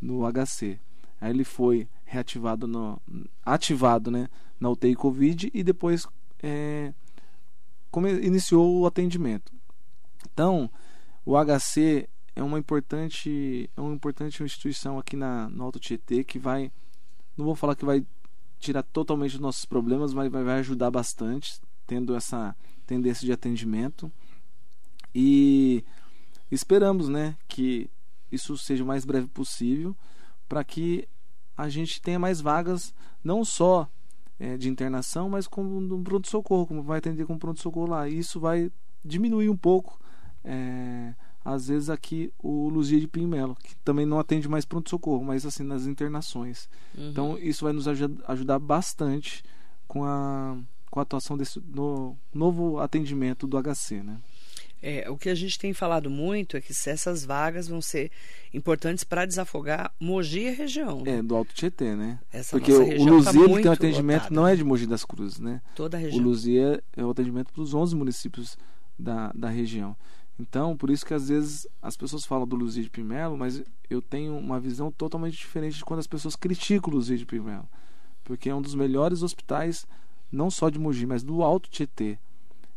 no 0.00 0.22
HC. 0.30 0.80
Aí 1.20 1.30
ele 1.30 1.44
foi 1.44 1.88
reativado, 2.04 2.66
no, 2.66 3.00
ativado 3.44 4.10
né, 4.10 4.28
na 4.58 4.68
UTI 4.68 4.96
Covid 4.96 5.50
e 5.54 5.62
depois 5.62 6.06
é, 6.42 6.92
como 7.90 8.08
iniciou 8.08 8.80
o 8.80 8.86
atendimento. 8.86 9.52
Então, 10.32 10.70
o 11.24 11.36
HC 11.36 12.08
é 12.34 12.42
uma 12.42 12.58
importante, 12.58 13.70
é 13.76 13.80
uma 13.80 13.94
importante 13.94 14.42
instituição 14.42 14.98
aqui 14.98 15.16
na, 15.16 15.48
no 15.48 15.64
Alto 15.64 15.78
Tietê 15.78 16.24
que 16.24 16.38
vai, 16.38 16.72
não 17.36 17.44
vou 17.44 17.54
falar 17.54 17.76
que 17.76 17.84
vai 17.84 18.04
tirar 18.58 18.82
totalmente 18.82 19.34
os 19.34 19.40
nossos 19.40 19.64
problemas, 19.64 20.14
mas 20.14 20.30
vai, 20.30 20.42
vai 20.42 20.58
ajudar 20.60 20.90
bastante, 20.90 21.60
tendo 21.86 22.14
essa 22.14 22.56
tendência 22.86 23.26
de 23.26 23.32
atendimento. 23.32 24.10
E 25.14 25.84
esperamos, 26.50 27.08
né, 27.08 27.36
que 27.48 27.90
isso 28.30 28.56
seja 28.56 28.82
o 28.82 28.86
mais 28.86 29.04
breve 29.04 29.26
possível 29.26 29.94
para 30.48 30.64
que 30.64 31.06
a 31.56 31.68
gente 31.68 32.00
tenha 32.00 32.18
mais 32.18 32.40
vagas, 32.40 32.94
não 33.22 33.44
só 33.44 33.88
é, 34.42 34.56
de 34.56 34.68
internação, 34.68 35.28
mas 35.28 35.46
como 35.46 35.80
no 35.80 36.02
pronto-socorro, 36.02 36.66
como 36.66 36.82
vai 36.82 36.98
atender 36.98 37.24
com 37.24 37.38
pronto-socorro 37.38 37.86
lá. 37.86 38.08
E 38.08 38.18
isso 38.18 38.40
vai 38.40 38.72
diminuir 39.04 39.48
um 39.48 39.56
pouco, 39.56 40.00
é, 40.42 41.14
às 41.44 41.68
vezes, 41.68 41.88
aqui 41.88 42.32
o 42.42 42.68
Luzia 42.68 42.98
de 42.98 43.06
Pinmelo, 43.06 43.54
que 43.54 43.76
também 43.84 44.04
não 44.04 44.18
atende 44.18 44.48
mais 44.48 44.64
pronto-socorro, 44.64 45.24
mas 45.24 45.46
assim 45.46 45.62
nas 45.62 45.86
internações. 45.86 46.68
Uhum. 46.98 47.10
Então, 47.10 47.38
isso 47.38 47.64
vai 47.64 47.72
nos 47.72 47.86
ajudar 47.86 48.58
bastante 48.58 49.44
com 49.86 50.04
a, 50.04 50.56
com 50.90 50.98
a 50.98 51.04
atuação 51.04 51.36
desse 51.36 51.62
no 51.64 52.16
novo 52.34 52.80
atendimento 52.80 53.46
do 53.46 53.56
HC, 53.62 54.02
né? 54.02 54.18
É, 54.82 55.08
o 55.08 55.16
que 55.16 55.28
a 55.28 55.34
gente 55.34 55.56
tem 55.60 55.72
falado 55.72 56.10
muito 56.10 56.56
é 56.56 56.60
que 56.60 56.72
essas 56.72 57.24
vagas 57.24 57.68
vão 57.68 57.80
ser 57.80 58.10
importantes 58.52 59.04
para 59.04 59.24
desafogar 59.24 59.94
Mogi 60.00 60.40
e 60.40 60.50
região. 60.50 61.02
Né? 61.02 61.18
É, 61.18 61.22
do 61.22 61.36
Alto 61.36 61.54
Tietê, 61.54 61.94
né? 61.94 62.18
Essa 62.32 62.58
Porque 62.58 62.72
o 62.72 62.78
tá 62.78 63.10
Luzia 63.10 63.48
tá 63.48 63.54
tem 63.54 63.68
um 63.68 63.72
atendimento, 63.72 64.22
lotada. 64.22 64.34
não 64.34 64.48
é 64.48 64.56
de 64.56 64.64
Mogi 64.64 64.86
das 64.86 65.04
Cruzes, 65.04 65.38
né? 65.38 65.62
Toda 65.76 65.96
a 65.96 66.00
região. 66.00 66.20
O 66.20 66.24
Luzia 66.24 66.82
é 66.96 67.04
o 67.04 67.10
atendimento 67.10 67.52
para 67.52 67.62
os 67.62 67.72
11 67.72 67.94
municípios 67.94 68.58
da, 68.98 69.30
da 69.32 69.48
região. 69.48 69.96
Então, 70.40 70.76
por 70.76 70.90
isso 70.90 71.06
que 71.06 71.14
às 71.14 71.28
vezes 71.28 71.68
as 71.80 71.96
pessoas 71.96 72.24
falam 72.24 72.46
do 72.46 72.56
Luzia 72.56 72.82
de 72.82 72.90
Pimelo, 72.90 73.36
mas 73.36 73.62
eu 73.88 74.02
tenho 74.02 74.36
uma 74.36 74.58
visão 74.58 74.90
totalmente 74.90 75.36
diferente 75.36 75.76
de 75.76 75.84
quando 75.84 76.00
as 76.00 76.08
pessoas 76.08 76.34
criticam 76.34 76.90
o 76.90 76.96
Luzia 76.96 77.16
de 77.16 77.24
Pimelo. 77.24 77.68
Porque 78.24 78.50
é 78.50 78.54
um 78.54 78.62
dos 78.62 78.74
melhores 78.74 79.22
hospitais, 79.22 79.86
não 80.30 80.50
só 80.50 80.68
de 80.68 80.78
Mogi, 80.80 81.06
mas 81.06 81.22
do 81.22 81.44
Alto 81.44 81.70
Tietê 81.70 82.18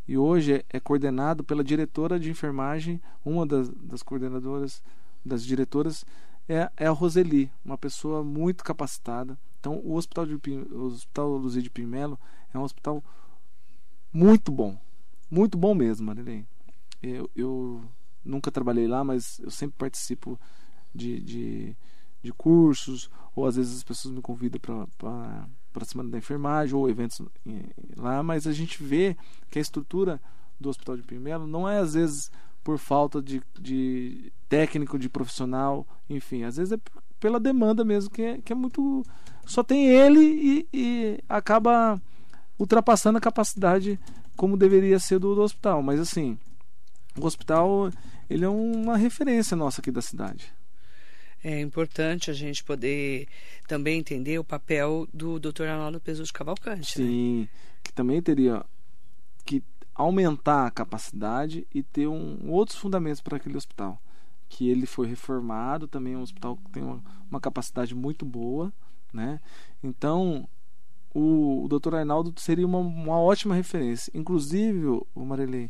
e 0.08 0.18
hoje 0.18 0.56
é, 0.56 0.66
é, 0.70 0.80
coordenado 0.80 1.44
pela 1.44 1.64
diretora 1.64 2.20
de 2.20 2.30
enfermagem, 2.30 3.02
uma 3.24 3.46
das, 3.46 3.70
das 3.70 4.04
coordenadoras, 4.04 4.84
das 5.26 5.44
diretoras, 5.44 6.06
é, 6.48 6.70
é, 6.78 6.86
a 6.86 6.92
Roseli, 6.92 7.52
uma 7.64 7.78
pessoa 7.78 8.24
muito 8.24 8.64
capacitada. 8.64 9.38
Então, 9.60 9.82
o 9.84 9.96
Hospital, 9.96 10.28
de, 10.28 10.36
o 10.72 10.84
hospital 10.84 11.30
Luzia 11.38 11.62
de 11.62 11.72
Pimelo 11.72 12.20
é 12.54 12.60
um 12.60 12.64
hospital 12.64 13.04
muito 14.14 14.52
bom, 14.52 14.78
muito 15.30 15.58
bom 15.58 15.74
mesmo, 15.74 16.06
Marilene. 16.06 16.48
Eu, 17.02 17.30
eu 17.36 17.84
nunca 18.24 18.52
trabalhei 18.52 18.88
lá, 18.88 19.04
mas 19.04 19.40
eu 19.40 19.50
sempre 19.50 19.76
participo 19.78 20.40
de, 20.94 21.20
de, 21.20 21.76
de 22.26 22.34
cursos, 22.34 23.10
ou 23.36 23.46
às 23.46 23.56
vezes 23.56 23.78
as 23.78 23.84
pessoas 23.84 24.14
me 24.14 24.22
convidam 24.22 24.60
para 24.98 25.48
a 25.82 25.86
Semana 25.86 26.10
da 26.10 26.18
Enfermagem 26.18 26.76
ou 26.76 26.90
eventos 26.90 27.22
lá, 27.96 28.24
mas 28.24 28.48
a 28.48 28.52
gente 28.52 28.82
vê 28.84 29.16
que 29.50 29.60
a 29.60 29.62
estrutura 29.62 30.20
do 30.60 30.70
Hospital 30.70 30.98
de 30.98 31.04
Primelo 31.04 31.46
não 31.46 31.70
é 31.70 31.80
às 31.80 31.94
vezes 31.94 32.32
por 32.64 32.80
falta 32.80 33.22
de, 33.22 33.42
de 33.60 34.34
técnico, 34.50 34.98
de 34.98 35.08
profissional, 35.08 35.86
enfim, 36.10 36.44
às 36.44 36.58
vezes 36.58 36.74
é 36.74 36.78
pela 37.20 37.40
demanda 37.40 37.84
mesmo, 37.84 38.10
que 38.10 38.22
é, 38.22 38.38
que 38.40 38.52
é 38.52 38.56
muito. 38.56 39.04
Só 39.46 39.64
tem 39.64 39.88
ele 39.88 40.20
e, 40.20 40.68
e 40.74 41.20
acaba 41.30 42.02
ultrapassando 42.58 43.18
a 43.18 43.22
capacidade 43.22 44.00
como 44.36 44.58
deveria 44.58 45.00
ser 45.00 45.20
do, 45.20 45.36
do 45.36 45.42
hospital. 45.42 45.84
Mas 45.84 46.00
assim, 46.00 46.38
o 47.20 47.26
hospital 47.26 47.92
ele 48.30 48.44
é 48.44 48.50
uma 48.50 48.98
referência 48.98 49.56
nossa 49.56 49.82
aqui 49.82 49.92
da 49.92 50.02
cidade 50.02 50.54
é 51.46 51.62
importante 51.62 52.32
a 52.32 52.34
gente 52.34 52.64
poder 52.64 53.28
também 53.68 54.00
entender 54.00 54.40
o 54.40 54.44
papel 54.44 55.08
do 55.14 55.40
Dr. 55.40 55.66
Arnaldo 55.68 56.00
Pesus 56.00 56.32
Cavalcante. 56.32 57.00
Né? 57.00 57.08
Sim, 57.08 57.40
né? 57.42 57.50
que 57.84 57.94
também 57.94 58.20
teria 58.20 58.66
que 59.46 59.64
aumentar 59.94 60.66
a 60.66 60.72
capacidade 60.72 61.68
e 61.72 61.84
ter 61.84 62.08
um, 62.08 62.50
outros 62.50 62.80
fundamentos 62.80 63.22
para 63.22 63.38
aquele 63.38 63.56
hospital. 63.56 64.02
Que 64.50 64.72
ele 64.72 64.88
foi 64.88 65.06
reformado, 65.06 65.88
também 65.88 66.14
é 66.14 66.18
um 66.18 66.24
hospital 66.24 66.58
que 66.58 66.72
tem 66.72 66.82
uma, 66.82 67.04
uma 67.30 67.40
capacidade 67.40 67.94
muito 67.94 68.26
boa, 68.26 68.74
né? 69.14 69.40
Então, 69.84 70.50
o, 71.14 71.66
o 71.66 71.68
Dr. 71.68 71.94
Arnaldo 71.94 72.34
seria 72.38 72.66
uma, 72.66 72.80
uma 72.80 73.20
ótima 73.20 73.54
referência. 73.54 74.12
Inclusive, 74.16 74.88
o 74.88 75.26
Marilei, 75.26 75.70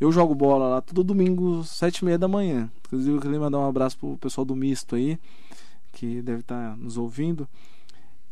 eu 0.00 0.10
jogo 0.10 0.34
bola 0.34 0.66
lá 0.66 0.80
todo 0.80 1.04
domingo, 1.04 1.62
sete 1.62 1.98
e 1.98 2.04
meia 2.06 2.18
da 2.18 2.26
manhã. 2.26 2.70
Inclusive, 2.86 3.16
eu 3.16 3.20
queria 3.20 3.38
mandar 3.38 3.58
um 3.58 3.68
abraço 3.68 3.98
pro 3.98 4.16
pessoal 4.16 4.44
do 4.44 4.56
Misto 4.56 4.96
aí, 4.96 5.18
que 5.92 6.22
deve 6.22 6.40
estar 6.40 6.70
tá 6.70 6.76
nos 6.76 6.96
ouvindo. 6.96 7.46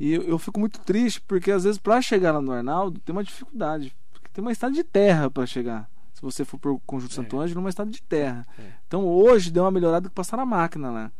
E 0.01 0.15
eu, 0.15 0.23
eu 0.23 0.39
fico 0.39 0.59
muito 0.59 0.81
triste, 0.81 1.21
porque 1.21 1.51
às 1.51 1.65
vezes 1.65 1.79
para 1.79 2.01
chegar 2.01 2.33
lá 2.33 2.41
no 2.41 2.53
Arnaldo 2.53 2.99
tem 3.01 3.13
uma 3.13 3.23
dificuldade. 3.23 3.95
Porque 4.13 4.29
tem 4.33 4.43
uma 4.43 4.53
estrada 4.53 4.75
de 4.75 4.83
terra 4.83 5.31
para 5.31 5.45
chegar. 5.45 5.91
Se 6.15 6.23
você 6.23 6.45
for 6.45 6.59
pro 6.59 6.81
Conjunto 6.87 7.13
é. 7.13 7.15
Santo 7.15 7.39
Ângelo, 7.39 7.61
uma 7.61 7.69
estrada 7.69 7.91
de 7.91 8.03
terra. 8.03 8.47
É. 8.59 8.73
Então 8.87 9.07
hoje 9.07 9.51
deu 9.51 9.65
uma 9.65 9.71
melhorada 9.71 10.09
que 10.09 10.15
passar 10.15 10.39
a 10.39 10.47
máquina 10.47 10.91
lá. 10.91 11.13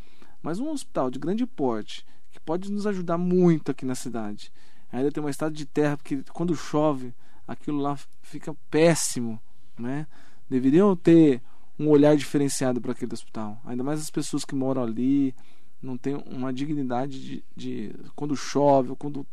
Mas 0.43 0.59
um 0.59 0.71
hospital 0.71 1.11
de 1.11 1.19
grande 1.19 1.45
porte, 1.45 2.07
que 2.31 2.41
pode 2.41 2.73
nos 2.73 2.87
ajudar 2.87 3.19
muito 3.19 3.71
aqui 3.71 3.85
na 3.85 3.95
cidade. 3.95 4.51
Ainda 4.91 5.13
tem 5.13 5.23
uma 5.23 5.31
estrada 5.31 5.55
de 5.55 5.67
terra, 5.67 5.97
porque 5.97 6.23
quando 6.33 6.57
chove, 6.57 7.13
aquilo 7.47 7.79
lá 7.79 7.99
fica 8.23 8.57
péssimo, 8.71 9.39
né? 9.79 10.07
Deveriam 10.49 10.97
ter 10.97 11.43
um 11.79 11.89
olhar 11.89 12.17
diferenciado 12.17 12.81
para 12.81 12.93
aquele 12.93 13.15
hospital. 13.15 13.61
Ainda 13.65 13.85
mais 13.85 14.01
as 14.01 14.11
pessoas 14.11 14.45
que 14.45 14.55
moram 14.55 14.83
ali, 14.83 15.35
não 15.81 15.97
tem 15.97 16.15
uma 16.27 16.53
dignidade 16.53 17.21
de, 17.21 17.45
de 17.55 17.95
quando 18.17 18.37
chove, 18.37 18.91
ou 18.91 18.97
quando 18.97 19.27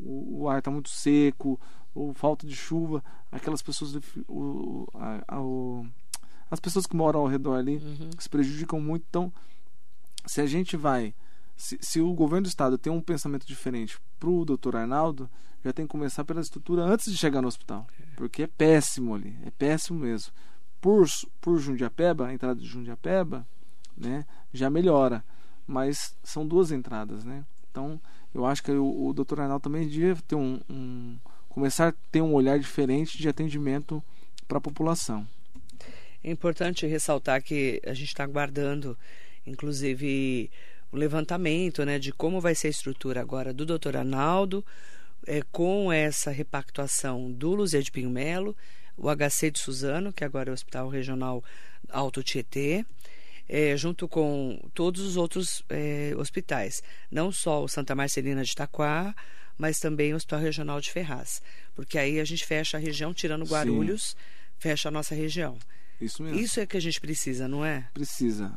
o, 0.00 0.42
o 0.42 0.48
ar 0.48 0.58
está 0.58 0.70
muito 0.70 0.88
seco, 0.88 1.60
ou 1.94 2.12
falta 2.12 2.46
de 2.46 2.56
chuva, 2.56 3.04
aquelas 3.30 3.62
pessoas, 3.62 3.94
o, 4.26 4.88
a, 4.94 5.36
a, 5.36 5.40
o, 5.40 5.86
as 6.50 6.58
pessoas 6.58 6.86
que 6.86 6.96
moram 6.96 7.20
ao 7.20 7.26
redor 7.26 7.54
ali 7.54 7.76
uhum. 7.76 8.10
se 8.18 8.28
prejudicam 8.28 8.80
muito. 8.80 9.04
Então, 9.08 9.32
se 10.26 10.40
a 10.40 10.46
gente 10.46 10.76
vai, 10.76 11.14
se, 11.56 11.78
se 11.80 12.00
o 12.00 12.12
governo 12.14 12.44
do 12.44 12.48
estado 12.48 12.78
tem 12.78 12.92
um 12.92 13.00
pensamento 13.00 13.46
diferente 13.46 13.98
para 14.18 14.28
o 14.28 14.44
doutor 14.44 14.74
Arnaldo, 14.74 15.30
já 15.64 15.72
tem 15.72 15.86
que 15.86 15.92
começar 15.92 16.24
pela 16.24 16.40
estrutura 16.40 16.82
antes 16.82 17.12
de 17.12 17.16
chegar 17.16 17.40
no 17.40 17.46
hospital, 17.46 17.86
é. 18.00 18.16
porque 18.16 18.42
é 18.42 18.46
péssimo 18.48 19.14
ali, 19.14 19.36
é 19.44 19.50
péssimo 19.50 20.00
mesmo 20.00 20.32
por, 20.82 21.06
por 21.40 21.58
Jundiapeba, 21.58 22.26
a 22.26 22.34
entrada 22.34 22.60
de 22.60 22.66
Jundiapeba, 22.66 23.46
né, 23.96 24.26
já 24.52 24.68
melhora. 24.68 25.24
Mas 25.64 26.14
são 26.24 26.46
duas 26.46 26.72
entradas, 26.72 27.24
né? 27.24 27.44
Então, 27.70 28.00
eu 28.34 28.44
acho 28.44 28.62
que 28.64 28.72
o, 28.72 29.06
o 29.06 29.14
Dr. 29.14 29.40
Arnaldo 29.40 29.62
também 29.62 29.88
devia 29.88 30.16
ter 30.26 30.34
um, 30.34 30.60
um, 30.68 31.16
começar 31.48 31.88
a 31.88 31.94
ter 32.10 32.20
um 32.20 32.34
olhar 32.34 32.58
diferente 32.58 33.16
de 33.16 33.28
atendimento 33.28 34.02
para 34.48 34.58
a 34.58 34.60
população. 34.60 35.26
É 36.22 36.30
importante 36.30 36.84
ressaltar 36.84 37.42
que 37.42 37.80
a 37.86 37.94
gente 37.94 38.08
está 38.08 38.24
aguardando, 38.24 38.98
inclusive, 39.46 40.50
o 40.90 40.96
levantamento 40.96 41.84
né, 41.84 41.98
de 41.98 42.12
como 42.12 42.40
vai 42.40 42.56
ser 42.56 42.66
a 42.66 42.70
estrutura 42.70 43.20
agora 43.20 43.52
do 43.52 43.64
Dr. 43.64 43.98
Arnaldo, 43.98 44.64
é, 45.26 45.42
com 45.52 45.92
essa 45.92 46.32
repactuação 46.32 47.30
do 47.30 47.54
Luzia 47.54 47.80
de 47.80 47.92
Pinho 47.92 48.10
Melo, 48.10 48.56
o 48.96 49.08
HC 49.08 49.50
de 49.50 49.58
Suzano, 49.58 50.12
que 50.12 50.24
agora 50.24 50.50
é 50.50 50.52
o 50.52 50.54
Hospital 50.54 50.88
Regional 50.88 51.42
Alto 51.88 52.22
Tietê, 52.22 52.84
é, 53.48 53.76
junto 53.76 54.08
com 54.08 54.60
todos 54.72 55.02
os 55.02 55.16
outros 55.16 55.64
é, 55.68 56.14
hospitais, 56.16 56.82
não 57.10 57.32
só 57.32 57.62
o 57.62 57.68
Santa 57.68 57.94
Marcelina 57.94 58.42
de 58.44 58.50
Itaquá, 58.50 59.14
mas 59.58 59.78
também 59.78 60.12
o 60.12 60.16
Hospital 60.16 60.40
Regional 60.40 60.80
de 60.80 60.90
Ferraz, 60.90 61.42
porque 61.74 61.98
aí 61.98 62.18
a 62.18 62.24
gente 62.24 62.44
fecha 62.46 62.76
a 62.76 62.80
região, 62.80 63.12
tirando 63.12 63.44
Guarulhos, 63.44 64.10
Sim. 64.10 64.16
fecha 64.58 64.88
a 64.88 64.92
nossa 64.92 65.14
região. 65.14 65.58
Isso 66.00 66.22
mesmo. 66.22 66.38
Isso 66.38 66.58
é 66.60 66.66
que 66.66 66.76
a 66.76 66.80
gente 66.80 67.00
precisa, 67.00 67.46
não 67.46 67.64
é? 67.64 67.88
Precisa. 67.94 68.52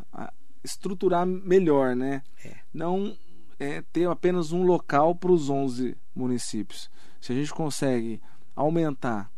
Estruturar 0.63 1.25
melhor, 1.25 1.95
né? 1.95 2.23
É. 2.43 2.55
Não 2.73 3.15
é, 3.59 3.83
ter 3.93 4.07
apenas 4.07 4.51
um 4.51 4.63
local 4.63 5.13
para 5.15 5.31
os 5.31 5.49
11 5.49 5.95
municípios. 6.15 6.89
Se 7.21 7.31
a 7.31 7.35
gente 7.35 7.53
consegue 7.53 8.21
aumentar 8.55 9.31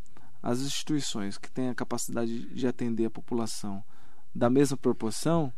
as 0.48 0.62
instituições 0.62 1.38
que 1.38 1.52
têm 1.52 1.68
a 1.68 1.76
capacidade 1.76 2.46
de 2.56 2.66
atender 2.66 3.04
a 3.04 3.10
população 3.10 3.84
da 4.34 4.50
mesma 4.50 4.78
proporção, 4.78 5.52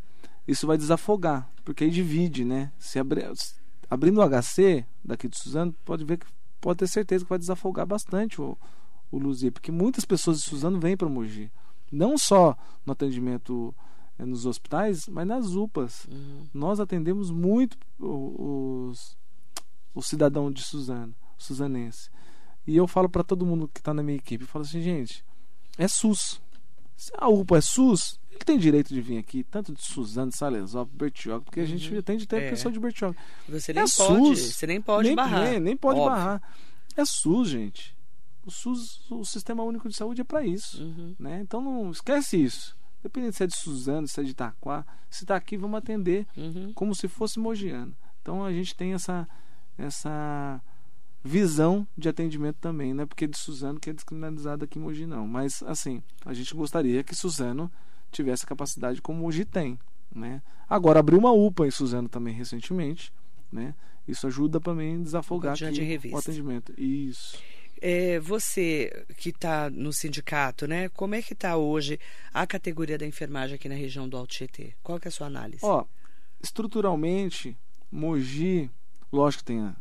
isso 0.48 0.66
vai 0.66 0.80
desafogar, 0.80 1.48
porque 1.64 1.84
aí 1.84 1.92
divide, 1.92 2.44
né? 2.44 2.72
Se 2.80 2.98
abri, 2.98 3.22
abrindo 3.88 4.20
o 4.20 4.28
HC 4.28 4.84
daqui 5.06 5.28
de 5.28 5.38
Suzano, 5.38 5.72
pode 5.86 6.04
ver 6.04 6.18
que 6.18 6.26
pode 6.60 6.80
ter 6.80 6.88
certeza 6.88 7.24
que 7.24 7.30
vai 7.30 7.38
desafogar 7.38 7.86
bastante 7.86 8.42
o, 8.42 8.58
o 9.12 9.20
Luzia, 9.20 9.52
porque 9.52 9.72
muitas 9.72 10.06
pessoas 10.06 10.42
de 10.42 10.50
Suzano 10.50 10.80
vêm 10.80 10.98
para 10.98 11.08
Mogi, 11.08 11.52
não 11.92 12.18
só 12.18 12.58
no 12.84 12.94
atendimento 12.94 13.72
é, 14.18 14.26
nos 14.26 14.48
hospitais, 14.48 15.08
mas 15.08 15.28
nas 15.28 15.54
UPAs. 15.54 16.06
Uhum. 16.06 16.48
Nós 16.52 16.80
atendemos 16.80 17.30
muito 17.30 17.78
os, 18.00 19.16
o 19.94 20.02
cidadão 20.02 20.52
de 20.52 20.64
Suzano, 20.64 21.14
suzanense. 21.38 22.10
E 22.70 22.78
eu 22.78 22.88
falo 22.88 23.10
para 23.10 23.24
todo 23.24 23.48
mundo 23.48 23.68
que 23.68 23.80
está 23.80 23.96
na 23.96 24.04
minha 24.04 24.18
equipe, 24.18 24.44
eu 24.44 24.48
falo 24.48 24.64
assim, 24.64 24.80
gente, 24.80 25.26
é 25.76 25.88
SUS. 25.88 26.40
Se 26.96 27.12
a 27.18 27.28
UPA 27.28 27.58
é 27.58 27.62
SUS, 27.62 28.20
ele 28.30 28.42
tem 28.46 28.60
direito 28.60 28.94
de 28.94 29.02
vir 29.02 29.18
aqui, 29.18 29.44
tanto 29.44 29.74
de 29.74 29.82
Suzano, 29.82 30.32
Salesópolis, 30.32 30.96
Bertioga, 30.96 31.46
porque 31.46 31.62
a 31.62 31.66
gente 31.66 31.92
uhum. 31.92 31.98
atende 31.98 32.26
até 32.26 32.46
é. 32.46 32.50
pessoa 32.52 32.72
de 32.72 32.80
Bertioga. 32.80 33.18
Você 33.48 33.74
nem 33.74 33.84
é 33.84 33.88
pode, 33.88 34.38
SUS. 34.38 34.40
Você 34.54 34.68
nem 34.68 34.80
pode 34.80 35.08
nem, 35.08 35.16
barrar. 35.16 35.50
Nem, 35.50 35.60
nem 35.60 35.76
pode 35.76 36.00
Óbvio. 36.00 36.16
barrar. 36.16 36.44
É 36.96 37.04
SUS, 37.04 37.50
gente. 37.50 37.98
O 38.46 38.52
SUS, 38.52 39.02
o 39.10 39.26
Sistema 39.26 39.64
Único 39.64 39.90
de 39.90 39.96
Saúde 39.96 40.22
é 40.22 40.24
para 40.24 40.46
isso. 40.46 40.84
Uhum. 40.84 41.16
Né? 41.18 41.42
Então 41.42 41.62
não 41.62 41.90
esquece 41.90 42.38
isso. 42.38 42.78
Dependendo 43.02 43.34
se 43.34 43.44
é 43.46 43.48
de 43.48 43.58
Suzano, 43.58 44.08
se 44.08 44.20
é 44.20 44.24
de 44.24 44.30
Itaquá, 44.30 44.86
se 45.10 45.24
está 45.24 45.36
aqui, 45.36 45.58
vamos 45.58 45.80
atender 45.80 46.28
uhum. 46.38 46.72
como 46.76 46.94
se 46.94 47.08
fosse 47.08 47.40
mogiano. 47.40 47.96
Então 48.22 48.46
a 48.46 48.54
gente 48.54 48.76
tem 48.76 48.94
essa, 48.94 49.28
essa 49.76 50.62
visão 51.24 51.88
de 51.98 52.08
atendimento 52.08 52.58
também, 52.62 52.94
não 52.94 53.04
é 53.04 53.06
porque 53.06 53.28
de 53.28 53.38
Suzano 53.38 53.80
que 53.80 53.90
é 53.90 53.94
descriminalizado 53.94 54.64
aqui 54.64 54.80
em 54.80 54.82
Mogi 54.82 55.06
não, 55.06 55.28
mas 55.28 55.62
assim, 55.64 56.02
a 56.26 56.34
gente 56.34 56.54
gostaria 56.56 57.04
que 57.04 57.16
Suzano 57.16 57.72
tivesse 58.12 58.46
a 58.46 58.48
capacidade 58.48 59.02
como 59.02 59.20
Mogi 59.20 59.46
tem, 59.46 59.78
né? 60.14 60.42
Agora 60.68 61.00
abriu 61.00 61.20
uma 61.20 61.32
UPA 61.32 61.68
em 61.68 61.72
Suzano 61.72 62.08
também 62.08 62.34
recentemente, 62.34 63.12
né? 63.52 63.76
Isso 64.08 64.26
ajuda 64.26 64.60
também 64.60 64.96
a 64.96 65.04
desafogar 65.04 65.54
aqui 65.54 66.00
o 66.12 66.18
atendimento. 66.18 66.74
Isso. 66.78 67.38
É, 67.82 68.20
você 68.20 69.06
que 69.18 69.30
está 69.30 69.70
no 69.70 69.94
sindicato, 69.94 70.68
né? 70.68 70.90
Como 70.90 71.16
é 71.16 71.22
que 71.22 71.34
está 71.34 71.56
hoje 71.56 72.00
a 72.34 72.46
categoria 72.46 72.98
da 72.98 73.06
enfermagem 73.06 73.56
aqui 73.56 73.70
na 73.70 73.76
região 73.76 74.10
do 74.10 74.18
Alto 74.18 74.34
Tietê? 74.34 74.74
Qual 74.84 75.00
que 75.00 75.08
é 75.08 75.10
a 75.10 75.12
sua 75.12 75.28
análise? 75.28 75.60
Ó, 75.64 75.86
estruturalmente, 76.42 77.58
Mogi, 77.92 78.70
lógico 79.12 79.44
que 79.44 79.48
tem 79.48 79.62
a 79.62 79.76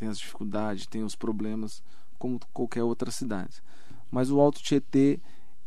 tem 0.00 0.08
as 0.08 0.18
dificuldades, 0.18 0.86
tem 0.86 1.04
os 1.04 1.14
problemas, 1.14 1.82
como 2.18 2.40
qualquer 2.54 2.82
outra 2.82 3.10
cidade. 3.10 3.62
Mas 4.10 4.30
o 4.30 4.40
Alto 4.40 4.62
Tietê, 4.62 5.20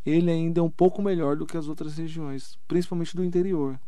ele 0.04 0.32
ainda 0.32 0.60
é 0.60 0.64
um 0.64 0.72
pouco 0.72 1.04
melhor 1.04 1.38
do 1.38 1.46
que 1.46 1.56
as 1.56 1.68
outras 1.68 1.96
regiões, 1.96 2.58
principalmente 2.68 3.16
do 3.16 3.24
interior. 3.24 3.80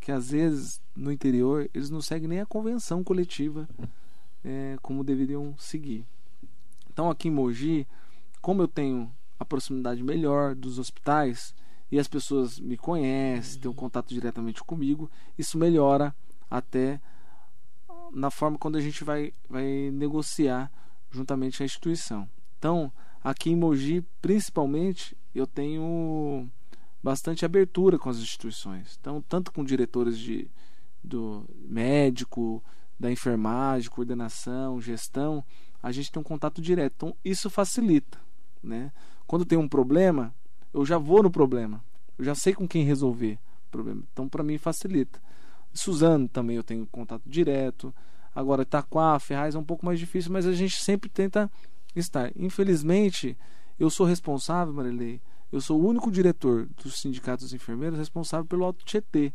Que 0.00 0.10
às 0.10 0.32
vezes, 0.32 0.80
no 0.94 1.12
interior, 1.12 1.70
eles 1.72 1.88
não 1.88 2.00
seguem 2.00 2.26
nem 2.26 2.40
a 2.40 2.46
convenção 2.46 3.04
coletiva 3.04 3.68
é, 4.44 4.76
como 4.82 5.04
deveriam 5.04 5.54
seguir. 5.56 6.04
Então, 6.92 7.08
aqui 7.08 7.28
em 7.28 7.30
Mogi, 7.30 7.86
como 8.42 8.62
eu 8.62 8.68
tenho 8.68 9.08
a 9.38 9.44
proximidade 9.44 10.02
melhor 10.02 10.56
dos 10.56 10.80
hospitais 10.80 11.54
e 11.92 11.98
as 11.98 12.08
pessoas 12.08 12.58
me 12.58 12.76
conhecem, 12.76 13.60
têm 13.60 13.70
um 13.70 13.74
contato 13.74 14.08
diretamente 14.08 14.64
comigo, 14.64 15.08
isso 15.38 15.56
melhora 15.56 16.12
até 16.50 17.00
na 18.12 18.30
forma 18.30 18.58
quando 18.58 18.76
a 18.76 18.80
gente 18.80 19.04
vai, 19.04 19.32
vai 19.48 19.90
negociar 19.92 20.70
juntamente 21.10 21.62
a 21.62 21.66
instituição. 21.66 22.28
Então, 22.58 22.92
aqui 23.22 23.50
em 23.50 23.56
Mogi, 23.56 24.04
principalmente, 24.20 25.16
eu 25.34 25.46
tenho 25.46 26.48
bastante 27.02 27.44
abertura 27.44 27.98
com 27.98 28.08
as 28.08 28.18
instituições. 28.18 28.98
Então, 29.00 29.22
tanto 29.22 29.52
com 29.52 29.64
diretores 29.64 30.18
de 30.18 30.48
do 31.06 31.48
médico, 31.60 32.62
da 32.98 33.10
enfermagem, 33.10 33.88
coordenação, 33.88 34.80
gestão, 34.80 35.44
a 35.82 35.92
gente 35.92 36.10
tem 36.10 36.20
um 36.20 36.24
contato 36.24 36.60
direto. 36.60 36.94
Então, 36.96 37.16
isso 37.24 37.48
facilita, 37.48 38.18
né? 38.62 38.90
Quando 39.26 39.44
tem 39.44 39.56
um 39.56 39.68
problema, 39.68 40.34
eu 40.74 40.84
já 40.84 40.98
vou 40.98 41.22
no 41.22 41.30
problema. 41.30 41.84
Eu 42.18 42.24
já 42.24 42.34
sei 42.34 42.54
com 42.54 42.66
quem 42.66 42.84
resolver 42.84 43.38
o 43.68 43.70
problema. 43.70 44.02
Então, 44.12 44.28
para 44.28 44.42
mim 44.42 44.58
facilita. 44.58 45.20
Suzano 45.76 46.28
também 46.28 46.56
eu 46.56 46.62
tenho 46.62 46.86
contato 46.86 47.22
direto. 47.26 47.94
Agora, 48.34 48.62
Itaquá, 48.62 49.18
Ferraz 49.18 49.54
é 49.54 49.58
um 49.58 49.64
pouco 49.64 49.84
mais 49.84 49.98
difícil, 49.98 50.32
mas 50.32 50.46
a 50.46 50.52
gente 50.52 50.82
sempre 50.82 51.08
tenta 51.08 51.50
estar. 51.94 52.30
Infelizmente, 52.36 53.36
eu 53.78 53.88
sou 53.88 54.06
responsável, 54.06 54.74
Marilei, 54.74 55.20
eu 55.50 55.60
sou 55.60 55.80
o 55.80 55.86
único 55.86 56.10
diretor 56.10 56.68
dos 56.82 57.00
sindicatos 57.00 57.52
enfermeiros 57.52 57.98
responsável 57.98 58.46
pelo 58.46 58.64
Alto 58.64 58.84
Tietê. 58.84 59.32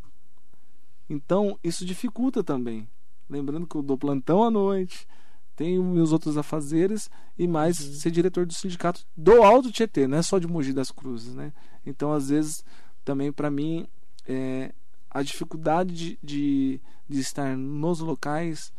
Então, 1.09 1.57
isso 1.63 1.85
dificulta 1.85 2.43
também. 2.43 2.87
Lembrando 3.29 3.65
que 3.65 3.75
eu 3.75 3.81
dou 3.81 3.97
plantão 3.97 4.43
à 4.43 4.51
noite, 4.51 5.07
tenho 5.55 5.83
meus 5.83 6.11
outros 6.11 6.37
afazeres 6.37 7.09
e 7.37 7.47
mais 7.47 7.79
uhum. 7.79 7.93
ser 7.93 8.11
diretor 8.11 8.45
do 8.45 8.53
sindicato 8.53 9.05
do 9.15 9.43
Alto 9.43 9.71
Tietê, 9.71 10.07
não 10.07 10.17
é 10.17 10.21
só 10.21 10.39
de 10.39 10.47
Mogi 10.47 10.73
das 10.73 10.91
Cruzes, 10.91 11.33
né? 11.33 11.53
Então, 11.85 12.11
às 12.11 12.29
vezes, 12.29 12.63
também 13.03 13.31
para 13.31 13.49
mim, 13.49 13.87
é, 14.27 14.73
a 15.11 15.21
dificuldade 15.21 15.93
de, 15.93 16.19
de, 16.23 16.81
de, 17.07 17.19
estar 17.19 17.55
nos 17.57 17.99
locais 17.99 18.71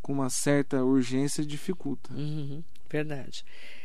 com 0.00 0.14
uma 0.14 0.30
certa 0.30 0.82
urgência 0.82 1.44
dificulta. 1.44 2.12
Uhum, 2.12 2.64
verdade. 2.90 3.44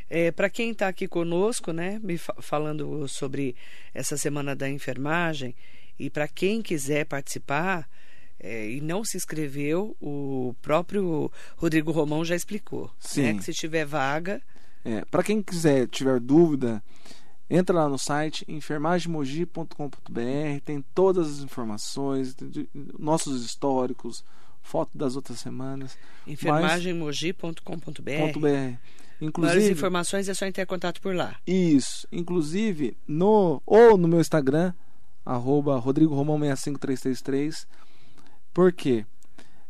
É, 0.09 0.31
Para 0.31 0.49
quem 0.49 0.71
está 0.71 0.88
aqui 0.88 1.07
conosco, 1.07 1.71
né, 1.71 1.99
me 2.01 2.17
fa 2.17 2.33
falando 2.39 3.07
sobre 3.07 3.55
essa 3.93 4.17
semana 4.17 4.55
da 4.55 4.69
enfermagem, 4.69 5.53
e 5.99 6.09
para 6.09 6.27
quem 6.27 6.62
quiser 6.62 7.05
participar 7.05 7.88
é, 8.39 8.69
e 8.69 8.79
não 8.79 9.03
se 9.03 9.17
inscreveu, 9.17 9.95
o 9.99 10.55
próprio 10.62 11.29
Rodrigo 11.57 11.91
Romão 11.91 12.23
já 12.23 12.35
explicou. 12.35 12.85
Né, 12.85 12.91
Sim. 12.99 13.21
Né, 13.23 13.33
que 13.33 13.43
se 13.43 13.53
tiver 13.53 13.85
vaga. 13.85 14.41
É, 14.85 15.03
Para 15.05 15.23
quem 15.23 15.41
quiser, 15.41 15.88
tiver 15.88 16.19
dúvida, 16.21 16.81
Entra 17.49 17.75
lá 17.75 17.89
no 17.89 17.97
site 17.97 18.45
enfermagemmogi.com.br, 18.47 20.62
tem 20.63 20.85
todas 20.93 21.27
as 21.27 21.39
informações, 21.39 22.35
nossos 22.97 23.43
históricos, 23.43 24.23
foto 24.62 24.95
das 24.95 25.15
outras 25.15 25.39
semanas. 25.39 25.97
enfermagemmogi.com.br. 26.27 28.77
Inclusive, 29.21 29.57
Maiores 29.57 29.77
informações 29.77 30.29
é 30.29 30.33
só 30.33 30.45
entrar 30.45 30.63
em 30.63 30.67
contato 30.67 31.01
por 31.01 31.13
lá. 31.13 31.35
Isso. 31.45 32.07
Inclusive, 32.12 32.95
no 33.07 33.62
ou 33.65 33.97
no 33.97 34.07
meu 34.07 34.21
Instagram, 34.21 34.73
arroba 35.25 35.77
Rodrigo 35.77 36.15
Romão 36.15 36.39
65333. 36.39 37.67
Por 38.53 38.71
quê? 38.71 39.05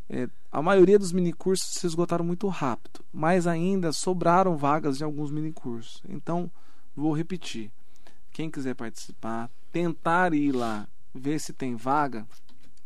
É, 0.10 0.28
a 0.52 0.62
maioria 0.62 1.00
dos 1.00 1.12
minicursos 1.12 1.74
se 1.74 1.88
esgotaram 1.88 2.26
muito 2.26 2.48
rápido, 2.48 3.04
mas 3.12 3.48
ainda 3.48 3.92
sobraram 3.92 4.58
vagas 4.58 4.98
de 4.98 5.04
alguns 5.04 5.32
minicursos. 5.32 6.04
Então, 6.08 6.52
Vou 7.00 7.14
repetir. 7.14 7.72
Quem 8.34 8.52
quiser 8.52 8.76
participar, 8.76 9.50
tentar 9.72 10.34
ir 10.34 10.52
lá, 10.52 10.86
ver 11.16 11.40
se 11.40 11.54
tem 11.54 11.74
vaga, 11.74 12.28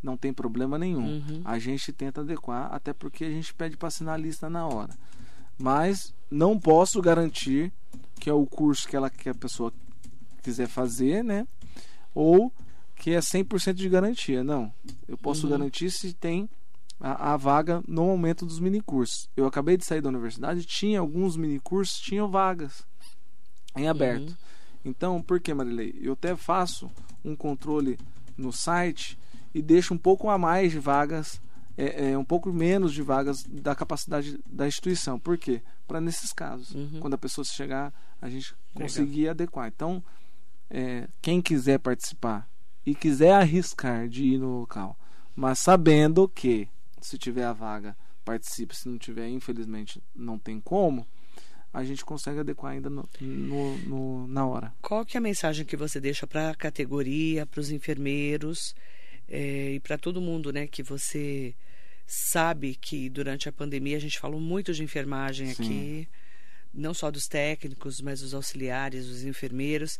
não 0.04 0.16
tem 0.16 0.32
problema 0.32 0.78
nenhum. 0.78 1.16
Uhum. 1.16 1.42
A 1.44 1.58
gente 1.58 1.92
tenta 1.92 2.22
adequar, 2.22 2.72
até 2.72 2.94
porque 2.94 3.26
a 3.26 3.30
gente 3.30 3.52
pede 3.56 3.76
para 3.76 3.88
assinar 3.88 4.14
a 4.14 4.18
lista 4.18 4.48
na 4.52 4.68
hora. 4.68 4.96
Mas 5.58 6.14
não 6.30 6.60
posso 6.60 7.02
garantir 7.02 7.74
que 8.20 8.30
é 8.30 8.34
o 8.34 8.46
curso 8.46 8.88
que, 8.88 8.96
ela, 8.96 9.10
que 9.10 9.30
a 9.30 9.34
pessoa 9.34 9.74
quiser 10.44 10.68
fazer, 10.68 11.24
né? 11.24 11.48
Ou 12.14 12.54
que 12.96 13.16
é 13.16 13.20
100% 13.20 13.74
de 13.74 13.90
garantia. 13.90 14.44
Não. 14.44 14.72
Eu 15.08 15.18
posso 15.18 15.46
uhum. 15.48 15.54
garantir 15.54 15.90
se 15.90 16.14
tem 16.14 16.48
a, 17.00 17.34
a, 17.34 17.38
vaga 17.38 17.84
no 17.88 18.06
momento 18.06 18.46
dos 18.46 18.60
minicursos. 18.60 19.28
Eu 19.36 19.48
acabei 19.48 19.76
de 19.76 19.86
sair 19.86 20.02
da 20.02 20.10
universidade, 20.10 20.66
tinha 20.66 21.00
alguns 21.00 21.36
minicursos, 21.36 22.00
tinham 22.00 22.30
vagas 22.30 22.86
em 23.76 23.88
aberto. 23.88 24.30
Uhum. 24.30 24.36
Então, 24.86 25.22
por 25.22 25.40
que, 25.40 25.54
Marilei? 25.54 25.98
Eu 26.02 26.14
até 26.14 26.36
faço 26.36 26.92
um 27.24 27.36
controle 27.36 27.98
no 28.38 28.52
site 28.52 29.18
e 29.54 29.62
deixo 29.62 29.94
um 29.94 29.98
pouco 29.98 30.30
a 30.30 30.38
mais 30.38 30.72
de 30.72 30.80
vagas, 30.80 31.42
é, 31.78 32.12
é 32.12 32.18
um 32.18 32.26
pouco 32.26 32.52
menos 32.52 32.94
de 32.94 33.02
vagas 33.02 33.44
da 33.44 33.76
capacidade 33.76 34.40
da 34.46 34.68
instituição. 34.68 35.20
Por 35.20 35.38
quê? 35.38 35.62
Para 35.88 36.02
nesses 36.02 36.34
casos, 36.34 36.72
uhum. 36.72 37.00
quando 37.00 37.14
a 37.14 37.18
pessoa 37.18 37.46
chegar, 37.46 37.94
a 38.22 38.30
gente 38.30 38.56
conseguir 38.74 39.22
Legal. 39.22 39.32
adequar. 39.32 39.68
Então, 39.68 40.04
é, 40.70 41.08
quem 41.22 41.42
quiser 41.42 41.80
participar 41.80 42.50
e 42.86 42.94
quiser 42.94 43.34
arriscar 43.34 44.08
de 44.10 44.24
ir 44.24 44.38
no 44.38 44.60
local, 44.60 44.98
mas 45.36 45.60
sabendo 45.60 46.28
que 46.28 46.68
se 47.02 47.18
tiver 47.18 47.44
a 47.44 47.54
vaga, 47.54 47.96
participe, 48.24 48.76
se 48.76 48.88
não 48.88 48.98
tiver, 48.98 49.28
infelizmente, 49.30 50.02
não 50.16 50.40
tem 50.40 50.60
como 50.60 51.06
a 51.74 51.84
gente 51.84 52.06
consegue 52.06 52.40
adequar 52.40 52.74
ainda 52.74 52.90
no, 52.90 53.10
no, 53.20 53.78
no, 53.80 54.28
na 54.28 54.46
hora. 54.46 54.72
Qual 54.80 55.04
que 55.04 55.18
é 55.18 55.20
a 55.20 55.22
mensagem 55.22 55.66
que 55.66 55.76
você 55.76 56.00
deixa 56.00 56.28
para 56.28 56.52
a 56.52 56.56
categoria, 56.56 57.48
para 57.48 57.60
os 57.60 57.72
enfermeiros 57.72 58.76
é, 59.28 59.72
e 59.72 59.80
para 59.80 59.98
todo 59.98 60.22
mundo, 60.22 60.54
né? 60.54 60.68
Que 60.68 60.84
você 60.84 61.56
sabe 62.06 62.76
que 62.76 63.10
durante 63.10 63.50
a 63.50 63.52
pandemia 63.52 63.98
a 63.98 64.00
gente 64.00 64.20
falou 64.20 64.40
muito 64.40 64.72
de 64.72 64.84
enfermagem 64.84 65.48
Sim. 65.48 65.64
aqui, 65.64 66.08
não 66.72 66.94
só 66.94 67.10
dos 67.10 67.28
técnicos, 67.28 68.00
mas 68.02 68.22
dos 68.22 68.36
auxiliares, 68.36 69.08
dos 69.08 69.24
enfermeiros, 69.24 69.98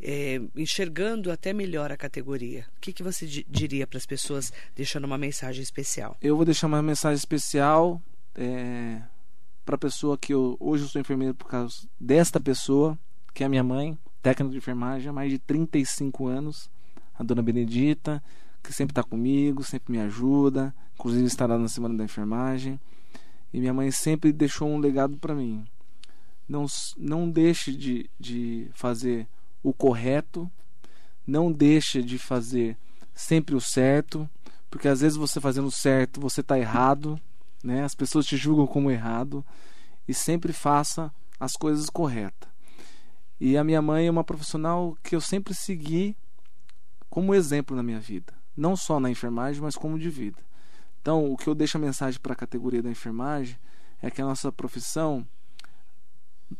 é, 0.00 0.40
enxergando 0.56 1.30
até 1.30 1.52
melhor 1.52 1.92
a 1.92 1.98
categoria. 1.98 2.64
O 2.78 2.80
que, 2.80 2.94
que 2.94 3.02
você 3.02 3.26
diria 3.46 3.86
para 3.86 3.98
as 3.98 4.06
pessoas, 4.06 4.50
deixando 4.74 5.04
uma 5.04 5.18
mensagem 5.18 5.62
especial? 5.62 6.16
Eu 6.22 6.34
vou 6.34 6.46
deixar 6.46 6.66
uma 6.66 6.82
mensagem 6.82 7.18
especial. 7.18 8.00
É 8.34 9.02
para 9.64 9.74
a 9.74 9.78
pessoa 9.78 10.18
que 10.18 10.32
eu 10.32 10.56
hoje 10.58 10.84
eu 10.84 10.88
sou 10.88 11.00
enfermeiro 11.00 11.34
por 11.34 11.46
causa 11.46 11.86
desta 11.98 12.40
pessoa, 12.40 12.98
que 13.32 13.42
é 13.42 13.46
a 13.46 13.48
minha 13.48 13.62
mãe, 13.62 13.98
técnica 14.22 14.52
de 14.52 14.58
enfermagem 14.58 15.08
há 15.08 15.12
mais 15.12 15.30
de 15.30 15.38
35 15.38 16.26
anos, 16.26 16.70
a 17.18 17.22
dona 17.22 17.42
Benedita, 17.42 18.22
que 18.62 18.72
sempre 18.72 18.92
está 18.92 19.02
comigo, 19.02 19.62
sempre 19.62 19.92
me 19.92 20.00
ajuda, 20.00 20.74
inclusive 20.94 21.24
estará 21.26 21.58
na 21.58 21.68
semana 21.68 21.96
da 21.96 22.04
enfermagem. 22.04 22.80
E 23.52 23.58
minha 23.58 23.74
mãe 23.74 23.90
sempre 23.90 24.32
deixou 24.32 24.68
um 24.68 24.78
legado 24.78 25.16
para 25.16 25.34
mim. 25.34 25.64
Não, 26.48 26.66
não 26.96 27.30
deixe 27.30 27.72
de, 27.72 28.10
de 28.18 28.68
fazer 28.74 29.26
o 29.62 29.72
correto, 29.72 30.50
não 31.26 31.50
deixe 31.50 32.02
de 32.02 32.18
fazer 32.18 32.76
sempre 33.14 33.54
o 33.54 33.60
certo, 33.60 34.28
porque 34.70 34.88
às 34.88 35.00
vezes 35.00 35.16
você 35.16 35.40
fazendo 35.40 35.70
certo, 35.70 36.20
você 36.20 36.40
está 36.40 36.58
errado 36.58 37.20
né? 37.62 37.84
As 37.84 37.94
pessoas 37.94 38.26
te 38.26 38.36
julgam 38.36 38.66
como 38.66 38.90
errado 38.90 39.44
e 40.06 40.14
sempre 40.14 40.52
faça 40.52 41.12
as 41.38 41.52
coisas 41.54 41.88
corretas. 41.88 42.48
E 43.40 43.56
a 43.56 43.64
minha 43.64 43.80
mãe 43.80 44.06
é 44.06 44.10
uma 44.10 44.24
profissional 44.24 44.96
que 45.02 45.16
eu 45.16 45.20
sempre 45.20 45.54
segui 45.54 46.16
como 47.08 47.34
exemplo 47.34 47.74
na 47.74 47.82
minha 47.82 47.98
vida, 47.98 48.32
não 48.56 48.76
só 48.76 49.00
na 49.00 49.10
enfermagem, 49.10 49.62
mas 49.62 49.76
como 49.76 49.98
de 49.98 50.10
vida. 50.10 50.38
Então, 51.00 51.32
o 51.32 51.36
que 51.36 51.48
eu 51.48 51.54
deixo 51.54 51.78
a 51.78 51.80
mensagem 51.80 52.20
para 52.20 52.34
a 52.34 52.36
categoria 52.36 52.82
da 52.82 52.90
enfermagem 52.90 53.58
é 54.02 54.10
que 54.10 54.20
a 54.20 54.24
nossa 54.24 54.52
profissão 54.52 55.26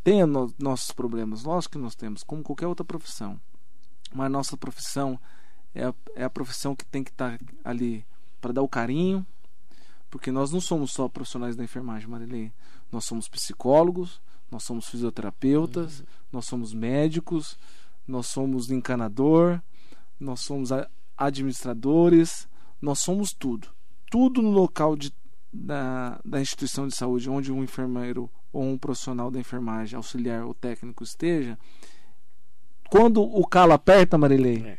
tem 0.02 0.24
no, 0.24 0.52
nossos 0.58 0.92
problemas, 0.92 1.44
lógico 1.44 1.72
que 1.72 1.78
nós 1.78 1.94
temos, 1.94 2.22
como 2.22 2.42
qualquer 2.42 2.66
outra 2.66 2.84
profissão. 2.84 3.38
Mas 4.12 4.26
a 4.26 4.30
nossa 4.30 4.56
profissão 4.56 5.20
é 5.74 5.84
a, 5.84 5.94
é 6.16 6.24
a 6.24 6.30
profissão 6.30 6.74
que 6.74 6.84
tem 6.84 7.04
que 7.04 7.10
estar 7.10 7.36
tá 7.36 7.44
ali 7.62 8.04
para 8.40 8.52
dar 8.52 8.62
o 8.62 8.68
carinho, 8.68 9.26
porque 10.10 10.32
nós 10.32 10.50
não 10.50 10.60
somos 10.60 10.92
só 10.92 11.08
profissionais 11.08 11.54
da 11.54 11.62
enfermagem, 11.62 12.08
Marilene. 12.08 12.52
Nós 12.90 13.04
somos 13.04 13.28
psicólogos, 13.28 14.20
nós 14.50 14.64
somos 14.64 14.88
fisioterapeutas, 14.88 16.00
uhum. 16.00 16.06
nós 16.32 16.46
somos 16.46 16.74
médicos, 16.74 17.56
nós 18.06 18.26
somos 18.26 18.70
encanador, 18.70 19.62
nós 20.18 20.40
somos 20.40 20.70
administradores, 21.16 22.48
nós 22.82 22.98
somos 22.98 23.32
tudo. 23.32 23.68
Tudo 24.10 24.42
no 24.42 24.50
local 24.50 24.96
de, 24.96 25.12
da, 25.52 26.20
da 26.24 26.40
instituição 26.40 26.88
de 26.88 26.96
saúde 26.96 27.30
onde 27.30 27.52
um 27.52 27.62
enfermeiro 27.62 28.28
ou 28.52 28.64
um 28.64 28.76
profissional 28.76 29.30
da 29.30 29.38
enfermagem, 29.38 29.96
auxiliar 29.96 30.44
ou 30.44 30.52
técnico 30.52 31.04
esteja, 31.04 31.56
quando 32.90 33.22
o 33.22 33.46
calo 33.46 33.72
aperta, 33.72 34.18
Marilei, 34.18 34.64
é. 34.66 34.78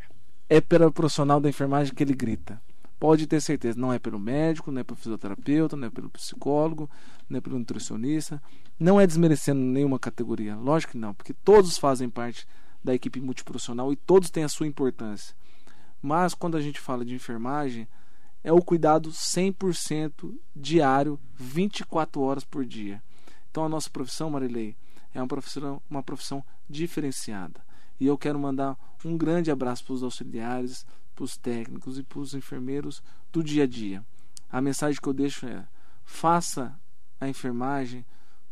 é 0.58 0.62
pelo 0.62 0.92
profissional 0.92 1.40
da 1.40 1.48
enfermagem 1.48 1.94
que 1.94 2.04
ele 2.04 2.14
grita. 2.14 2.62
Pode 3.02 3.26
ter 3.26 3.42
certeza, 3.42 3.80
não 3.80 3.92
é 3.92 3.98
pelo 3.98 4.20
médico, 4.20 4.72
não 4.72 4.80
é 4.80 4.84
pelo 4.84 4.96
fisioterapeuta, 4.96 5.76
não 5.76 5.88
é 5.88 5.90
pelo 5.90 6.08
psicólogo, 6.08 6.88
não 7.28 7.40
é 7.40 7.42
pelo 7.42 7.58
nutricionista, 7.58 8.40
não 8.80 9.02
é 9.02 9.08
desmerecendo 9.08 9.60
nenhuma 9.60 9.98
categoria, 9.98 10.56
lógico 10.56 10.92
que 10.92 11.00
não, 11.00 11.12
porque 11.12 11.34
todos 11.34 11.80
fazem 11.80 12.08
parte 12.12 12.48
da 12.84 12.94
equipe 12.94 13.20
multiprofissional 13.20 13.92
e 13.92 13.96
todos 13.96 14.30
têm 14.30 14.44
a 14.44 14.48
sua 14.48 14.68
importância. 14.68 15.36
Mas 16.00 16.36
quando 16.36 16.56
a 16.56 16.62
gente 16.62 16.80
fala 16.80 17.04
de 17.04 17.16
enfermagem, 17.16 17.88
é 18.44 18.54
o 18.54 18.62
cuidado 18.62 19.10
100% 19.10 20.32
diário, 20.56 21.20
24 21.34 22.22
horas 22.22 22.44
por 22.44 22.64
dia. 22.64 23.02
Então 23.50 23.66
a 23.66 23.70
nossa 23.70 23.90
profissão, 23.90 24.30
Marilei, 24.30 24.76
é 25.12 25.20
uma 25.20 25.28
profissão, 25.28 25.82
uma 25.90 26.04
profissão 26.04 26.46
diferenciada. 26.70 27.62
E 28.00 28.06
eu 28.06 28.16
quero 28.16 28.38
mandar 28.38 28.78
um 29.04 29.18
grande 29.18 29.50
abraço 29.50 29.84
para 29.86 29.94
os 29.94 30.04
auxiliares, 30.04 30.86
para 31.22 31.26
os 31.26 31.38
técnicos 31.38 32.00
e 32.00 32.04
para 32.04 32.20
os 32.20 32.34
enfermeiros 32.34 33.04
do 33.32 33.44
dia 33.44 33.64
a 33.64 33.68
dia. 33.68 34.04
A 34.52 34.60
mensagem 34.60 35.00
que 35.00 35.08
eu 35.08 35.14
deixo 35.14 35.46
é: 35.46 35.68
faça 36.04 36.76
a 37.20 37.30
enfermagem 37.30 38.04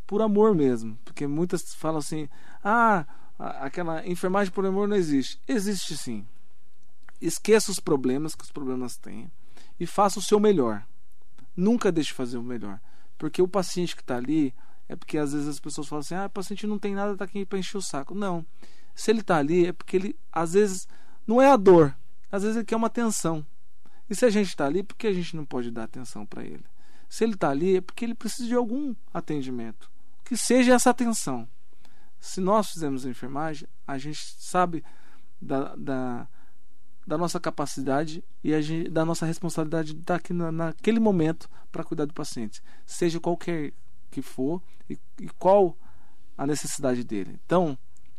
por 0.06 0.22
amor 0.22 0.54
mesmo, 0.54 0.98
porque 1.04 1.26
muitas 1.26 1.74
falam 1.74 1.98
assim: 1.98 2.30
ah, 2.64 3.06
aquela 3.40 4.08
enfermagem 4.08 4.54
por 4.54 4.66
amor 4.66 4.88
não 4.88 4.96
existe. 4.96 5.42
Existe 5.48 5.98
sim. 5.98 6.28
Esqueça 7.20 7.72
os 7.72 7.80
problemas 7.80 8.36
que 8.36 8.44
os 8.44 8.52
problemas 8.52 8.98
têm 8.98 9.32
e 9.80 9.88
faça 9.88 10.20
o 10.20 10.22
seu 10.22 10.40
melhor. 10.40 10.86
Nunca 11.58 11.92
deixe 11.92 12.10
de 12.10 12.16
fazer 12.16 12.38
o 12.38 12.44
melhor, 12.44 12.80
porque 13.18 13.42
o 13.42 13.48
paciente 13.48 13.96
que 13.96 14.02
está 14.02 14.16
ali 14.16 14.54
é 14.88 14.96
porque 14.96 15.18
às 15.18 15.34
vezes 15.34 15.48
as 15.48 15.60
pessoas 15.60 15.88
falam 15.88 16.02
assim: 16.02 16.14
ah, 16.14 16.28
o 16.28 16.30
paciente 16.30 16.68
não 16.68 16.78
tem 16.78 16.94
nada, 16.94 17.14
está 17.14 17.26
aqui 17.26 17.48
para 17.48 17.58
encher 17.58 17.78
o 17.78 17.82
saco. 17.82 18.14
Não. 18.14 18.46
Se 18.94 19.10
ele 19.10 19.22
está 19.22 19.38
ali 19.38 19.66
é 19.66 19.74
porque 19.74 19.96
ele, 19.96 20.16
às 20.32 20.54
vezes, 20.54 20.88
não 21.26 21.42
é 21.42 21.50
a 21.50 21.56
dor, 21.56 21.96
às 22.32 22.44
vezes 22.44 22.58
ele 22.58 22.66
quer 22.66 22.76
uma 22.76 22.88
atenção. 22.88 23.46
E 24.10 24.16
se 24.16 24.26
a 24.26 24.30
gente 24.30 24.48
está 24.48 24.66
ali, 24.66 24.84
por 24.84 24.96
que 24.96 25.08
a 25.08 25.14
gente 25.14 25.36
não 25.36 25.46
pode 25.46 25.72
dar 25.72 25.84
atenção 25.84 26.26
para 26.26 26.44
ele? 26.44 26.66
Se 27.08 27.24
ele 27.24 27.34
está 27.34 27.50
ali, 27.50 27.78
é 27.78 27.82
porque 27.82 28.06
ele 28.06 28.16
precisa 28.16 28.48
de 28.48 28.56
algum 28.56 28.96
atendimento. 29.14 29.90
Que 30.24 30.38
seja 30.38 30.74
essa 30.74 30.90
atenção. 30.90 31.48
Se 32.20 32.40
nós 32.42 32.72
fizermos 32.72 33.06
enfermagem, 33.06 33.68
a 33.88 33.98
gente 33.98 34.20
sabe 34.38 34.84
da, 35.42 35.76
da, 35.76 36.28
da 37.08 37.18
nossa 37.18 37.40
capacidade 37.40 38.24
e 38.44 38.62
gente, 38.62 38.90
da 38.90 39.06
nossa 39.06 39.26
responsabilidade 39.26 39.94
de 39.94 40.02
estar 40.02 40.16
aqui 40.16 40.34
na, 40.34 40.52
naquele 40.52 41.00
momento 41.00 41.50
para 41.72 41.84
cuidar 41.84 42.06
do 42.06 42.14
paciente, 42.14 42.62
seja 42.86 43.20
qualquer 43.20 43.74
que 44.12 44.22
for 44.22 44.62
e, 44.90 44.98
e 45.20 45.30
qual 45.40 45.78
a 46.38 46.46
necessidade 46.46 47.04
dele. 47.04 47.40
Então, 47.46 47.78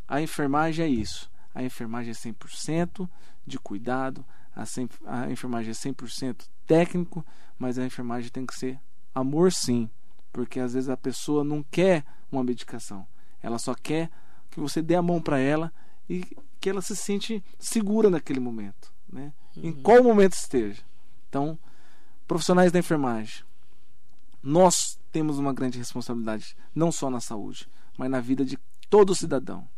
a 0.09 0.21
enfermagem 0.21 0.85
é 0.85 0.89
isso. 0.89 1.31
A 1.55 1.63
enfermagem 1.63 2.11
é 2.11 2.15
100% 2.15 3.09
de 3.47 3.59
cuidado, 3.59 4.25
a, 4.55 4.65
a 5.07 5.31
enfermagem 5.31 5.71
é 5.71 5.75
100% 5.75 6.49
técnico, 6.67 7.25
mas 7.59 7.79
a 7.79 7.85
enfermagem 7.85 8.31
tem 8.31 8.47
que 8.47 8.55
ser 8.55 8.81
amor 9.15 9.53
sim, 9.53 9.91
porque 10.33 10.61
às 10.61 10.75
vezes 10.75 10.89
a 10.89 10.97
pessoa 10.97 11.43
não 11.43 11.63
quer 11.63 12.05
uma 12.31 12.45
medicação, 12.45 13.07
ela 13.43 13.59
só 13.59 13.75
quer 13.75 14.11
que 14.51 14.61
você 14.61 14.81
dê 14.83 14.95
a 14.95 15.03
mão 15.03 15.21
para 15.21 15.39
ela 15.39 15.73
e 16.09 16.25
que 16.61 16.69
ela 16.69 16.83
se 16.83 16.95
sente 16.95 17.43
segura 17.59 18.11
naquele 18.11 18.41
momento, 18.41 18.93
né? 19.11 19.33
Uhum. 19.57 19.63
Em 19.65 19.73
qual 19.73 20.03
momento 20.03 20.35
esteja. 20.35 20.83
Então, 21.29 21.59
profissionais 22.27 22.71
da 22.71 22.79
enfermagem, 22.79 23.45
nós 24.43 24.99
temos 25.13 25.39
uma 25.39 25.53
grande 25.53 25.79
responsabilidade, 25.79 26.57
não 26.75 26.91
só 26.93 27.11
na 27.11 27.21
saúde, 27.21 27.69
mas 27.97 28.11
na 28.11 28.21
vida 28.21 28.45
de 28.45 28.59
todo 28.89 29.15
cidadão. 29.15 29.69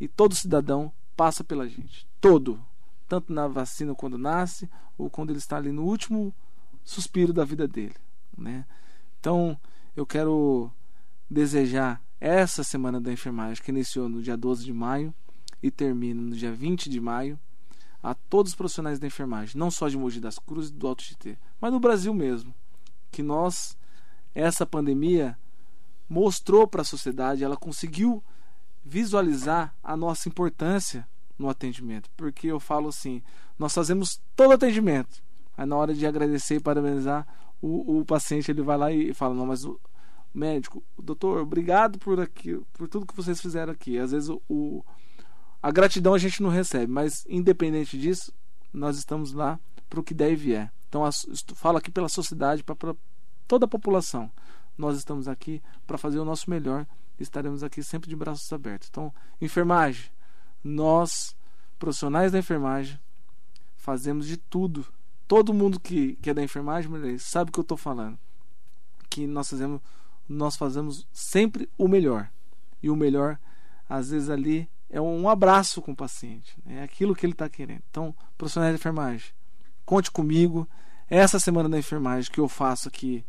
E 0.00 0.06
todo 0.06 0.34
cidadão 0.34 0.92
passa 1.18 1.42
pela 1.42 1.68
gente. 1.68 2.06
Todo. 2.20 2.64
Tanto 3.08 3.32
na 3.32 3.48
vacina 3.48 3.92
quando 3.92 4.16
nasce, 4.16 4.70
ou 4.96 5.10
quando 5.10 5.30
ele 5.30 5.40
está 5.40 5.56
ali 5.56 5.72
no 5.72 5.82
último 5.82 6.32
suspiro 6.84 7.32
da 7.32 7.44
vida 7.44 7.66
dele. 7.66 7.96
Né? 8.36 8.64
Então, 9.18 9.58
eu 9.96 10.06
quero 10.06 10.70
desejar 11.28 12.00
essa 12.20 12.62
semana 12.62 13.00
da 13.00 13.12
enfermagem, 13.12 13.60
que 13.60 13.72
iniciou 13.72 14.08
no 14.08 14.22
dia 14.22 14.36
12 14.36 14.64
de 14.64 14.72
maio 14.72 15.12
e 15.60 15.72
termina 15.72 16.22
no 16.22 16.36
dia 16.36 16.52
20 16.52 16.88
de 16.88 17.00
maio, 17.00 17.38
a 18.00 18.14
todos 18.14 18.52
os 18.52 18.56
profissionais 18.56 19.00
da 19.00 19.08
enfermagem, 19.08 19.58
não 19.58 19.72
só 19.72 19.88
de 19.88 19.98
Mogi 19.98 20.20
das 20.20 20.38
Cruzes 20.38 20.70
e 20.70 20.74
do 20.74 20.86
Alto 20.86 21.02
GT, 21.02 21.36
mas 21.60 21.72
no 21.72 21.80
Brasil 21.80 22.14
mesmo, 22.14 22.54
que 23.10 23.24
nós, 23.24 23.76
essa 24.32 24.64
pandemia, 24.64 25.36
mostrou 26.08 26.66
para 26.68 26.82
a 26.82 26.84
sociedade, 26.84 27.42
ela 27.42 27.56
conseguiu 27.56 28.22
visualizar 28.88 29.74
a 29.82 29.96
nossa 29.96 30.28
importância 30.28 31.06
no 31.38 31.48
atendimento. 31.48 32.08
Porque 32.16 32.46
eu 32.46 32.58
falo 32.58 32.88
assim, 32.88 33.22
nós 33.58 33.74
fazemos 33.74 34.20
todo 34.34 34.54
atendimento. 34.54 35.22
Aí 35.56 35.66
na 35.66 35.76
hora 35.76 35.94
de 35.94 36.06
agradecer 36.06 36.56
e 36.56 36.60
parabenizar, 36.60 37.26
o, 37.60 38.00
o 38.00 38.04
paciente 38.04 38.50
ele 38.50 38.62
vai 38.62 38.78
lá 38.78 38.90
e 38.90 39.12
fala, 39.12 39.34
não, 39.34 39.46
mas 39.46 39.64
o 39.64 39.78
médico, 40.32 40.82
doutor, 40.98 41.42
obrigado 41.42 41.98
por 41.98 42.18
aqui, 42.20 42.58
por 42.72 42.88
tudo 42.88 43.06
que 43.06 43.14
vocês 43.14 43.40
fizeram 43.40 43.72
aqui. 43.72 43.98
Às 43.98 44.12
vezes 44.12 44.28
o, 44.30 44.40
o 44.48 44.84
a 45.62 45.70
gratidão 45.70 46.14
a 46.14 46.18
gente 46.18 46.42
não 46.42 46.50
recebe, 46.50 46.90
mas 46.90 47.26
independente 47.28 47.98
disso, 47.98 48.32
nós 48.72 48.96
estamos 48.96 49.32
lá 49.32 49.58
para 49.90 50.00
o 50.00 50.04
que 50.04 50.14
der 50.14 50.32
e 50.32 50.36
vier. 50.36 50.72
Então, 50.88 51.02
falo 51.54 51.78
aqui 51.78 51.90
pela 51.90 52.08
sociedade, 52.08 52.62
para 52.62 52.94
toda 53.46 53.66
a 53.66 53.68
população. 53.68 54.30
Nós 54.76 54.96
estamos 54.96 55.26
aqui 55.26 55.60
para 55.86 55.98
fazer 55.98 56.18
o 56.20 56.24
nosso 56.24 56.48
melhor 56.48 56.86
estaremos 57.22 57.62
aqui 57.62 57.82
sempre 57.82 58.08
de 58.08 58.16
braços 58.16 58.52
abertos. 58.52 58.88
Então, 58.90 59.12
enfermagem, 59.40 60.10
nós, 60.62 61.36
profissionais 61.78 62.32
da 62.32 62.38
enfermagem, 62.38 62.98
fazemos 63.76 64.26
de 64.26 64.36
tudo. 64.36 64.86
Todo 65.26 65.54
mundo 65.54 65.78
que, 65.80 66.16
que 66.16 66.30
é 66.30 66.34
da 66.34 66.42
enfermagem 66.42 67.18
sabe 67.18 67.50
o 67.50 67.52
que 67.52 67.58
eu 67.58 67.62
estou 67.62 67.76
falando. 67.76 68.18
Que 69.10 69.26
nós 69.26 69.50
fazemos, 69.50 69.80
nós 70.28 70.56
fazemos 70.56 71.06
sempre 71.12 71.68
o 71.76 71.88
melhor. 71.88 72.30
E 72.82 72.90
o 72.90 72.96
melhor, 72.96 73.38
às 73.88 74.10
vezes, 74.10 74.30
ali 74.30 74.68
é 74.90 75.00
um 75.00 75.28
abraço 75.28 75.82
com 75.82 75.92
o 75.92 75.96
paciente. 75.96 76.56
É 76.66 76.82
aquilo 76.82 77.14
que 77.14 77.26
ele 77.26 77.32
está 77.32 77.48
querendo. 77.48 77.82
Então, 77.90 78.14
profissionais 78.36 78.74
de 78.74 78.80
enfermagem, 78.80 79.30
conte 79.84 80.10
comigo. 80.10 80.68
Essa 81.10 81.40
semana 81.40 81.68
da 81.68 81.78
enfermagem 81.78 82.30
que 82.30 82.40
eu 82.40 82.48
faço 82.48 82.88
aqui, 82.88 83.24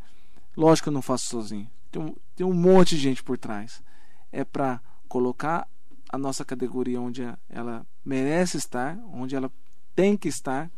lógico 0.55 0.85
que 0.85 0.89
eu 0.89 0.93
não 0.93 1.01
faço 1.01 1.25
sozinho. 1.27 1.69
Tem 1.91 2.01
um, 2.01 2.15
tem 2.35 2.45
um 2.45 2.53
monte 2.53 2.95
de 2.95 3.01
gente 3.01 3.23
por 3.23 3.37
trás. 3.37 3.83
É 4.31 4.43
para 4.43 4.81
colocar 5.07 5.67
a 6.09 6.17
nossa 6.17 6.43
categoria 6.43 6.99
onde 6.99 7.23
ela 7.47 7.85
merece 8.03 8.57
estar, 8.57 8.97
onde 9.11 9.35
ela 9.35 9.51
tem 9.95 10.17
que 10.17 10.27
estar 10.27 10.71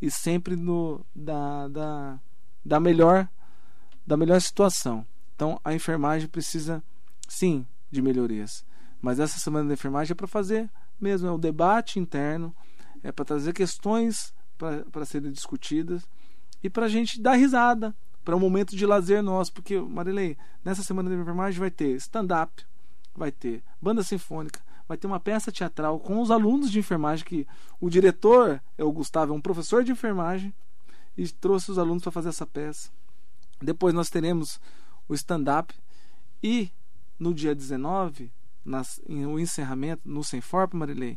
e 0.00 0.10
sempre 0.10 0.56
no 0.56 1.04
da, 1.14 1.68
da, 1.68 2.20
da 2.64 2.80
melhor 2.80 3.28
da 4.06 4.16
melhor 4.16 4.40
situação. 4.40 5.04
Então 5.34 5.60
a 5.64 5.74
enfermagem 5.74 6.28
precisa 6.28 6.82
sim 7.28 7.66
de 7.90 8.00
melhorias. 8.00 8.64
Mas 9.00 9.18
essa 9.18 9.38
semana 9.38 9.68
da 9.68 9.74
enfermagem 9.74 10.12
é 10.12 10.14
para 10.14 10.26
fazer 10.26 10.70
mesmo, 11.00 11.28
é 11.28 11.30
o 11.30 11.38
debate 11.38 11.98
interno, 11.98 12.54
é 13.02 13.12
para 13.12 13.24
trazer 13.24 13.52
questões 13.52 14.32
para 14.56 15.04
serem 15.04 15.30
discutidas 15.30 16.08
e 16.62 16.70
para 16.70 16.86
a 16.86 16.88
gente 16.88 17.20
dar 17.20 17.34
risada, 17.34 17.94
para 18.26 18.34
um 18.34 18.40
momento 18.40 18.74
de 18.74 18.84
lazer 18.84 19.22
nosso, 19.22 19.52
porque, 19.52 19.78
Marilei, 19.78 20.36
nessa 20.64 20.82
semana 20.82 21.08
da 21.08 21.14
enfermagem 21.14 21.60
vai 21.60 21.70
ter 21.70 21.94
stand-up, 21.94 22.66
vai 23.14 23.30
ter 23.30 23.62
banda 23.80 24.02
sinfônica, 24.02 24.60
vai 24.88 24.98
ter 24.98 25.06
uma 25.06 25.20
peça 25.20 25.52
teatral 25.52 26.00
com 26.00 26.20
os 26.20 26.28
alunos 26.28 26.72
de 26.72 26.80
enfermagem, 26.80 27.24
que 27.24 27.46
o 27.80 27.88
diretor 27.88 28.60
é 28.76 28.82
o 28.82 28.90
Gustavo, 28.90 29.32
é 29.32 29.36
um 29.36 29.40
professor 29.40 29.84
de 29.84 29.92
enfermagem, 29.92 30.52
e 31.16 31.28
trouxe 31.28 31.70
os 31.70 31.78
alunos 31.78 32.02
para 32.02 32.10
fazer 32.10 32.30
essa 32.30 32.44
peça. 32.44 32.90
Depois 33.62 33.94
nós 33.94 34.10
teremos 34.10 34.60
o 35.08 35.14
stand-up 35.14 35.72
e 36.42 36.72
no 37.20 37.32
dia 37.32 37.54
19 37.54 38.32
nas, 38.64 39.00
o 39.06 39.38
encerramento 39.38 40.02
no 40.04 40.24
Senforp, 40.24 40.74
Marilei, 40.74 41.16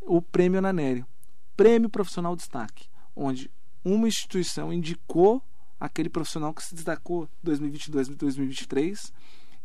o 0.00 0.22
prêmio 0.22 0.60
Ananério, 0.60 1.06
prêmio 1.54 1.90
profissional 1.90 2.34
destaque, 2.34 2.88
onde 3.14 3.50
uma 3.84 4.08
instituição 4.08 4.72
indicou 4.72 5.42
aquele 5.82 6.08
profissional 6.08 6.54
que 6.54 6.62
se 6.62 6.76
destacou 6.76 7.28
2022 7.42 8.06
e 8.06 8.14
2023 8.14 9.12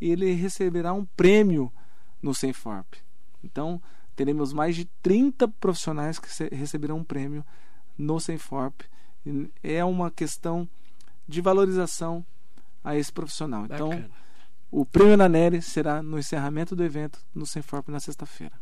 e 0.01 0.11
ele 0.11 0.34
receberá 0.34 0.91
um 0.91 1.05
prêmio 1.05 1.72
no 2.20 2.34
Senforp. 2.34 2.95
Então, 3.43 3.80
teremos 4.15 4.51
mais 4.51 4.76
de 4.76 4.86
30 5.03 5.47
profissionais 5.47 6.18
que 6.18 6.28
receberão 6.55 6.97
um 6.97 7.03
prêmio 7.03 7.45
no 7.95 8.20
Senforp. 8.20 8.82
É 9.61 9.86
uma 9.86 10.09
questão 10.09 10.68
de 11.28 11.39
valorização 11.39 12.26
a 12.84 12.95
esse 12.95 13.13
profissional. 13.13 13.65
Então, 13.65 13.89
Bacana. 13.89 14.05
Então, 14.05 14.18
o 14.72 14.86
prêmio 14.86 15.18
Naneri 15.18 15.61
será 15.61 16.01
no 16.01 16.18
encerramento 16.18 16.76
do 16.76 16.84
evento 16.84 17.20
no 17.34 17.45
Senforp 17.45 17.89
na 17.89 17.99
sexta-feira. 17.99 18.59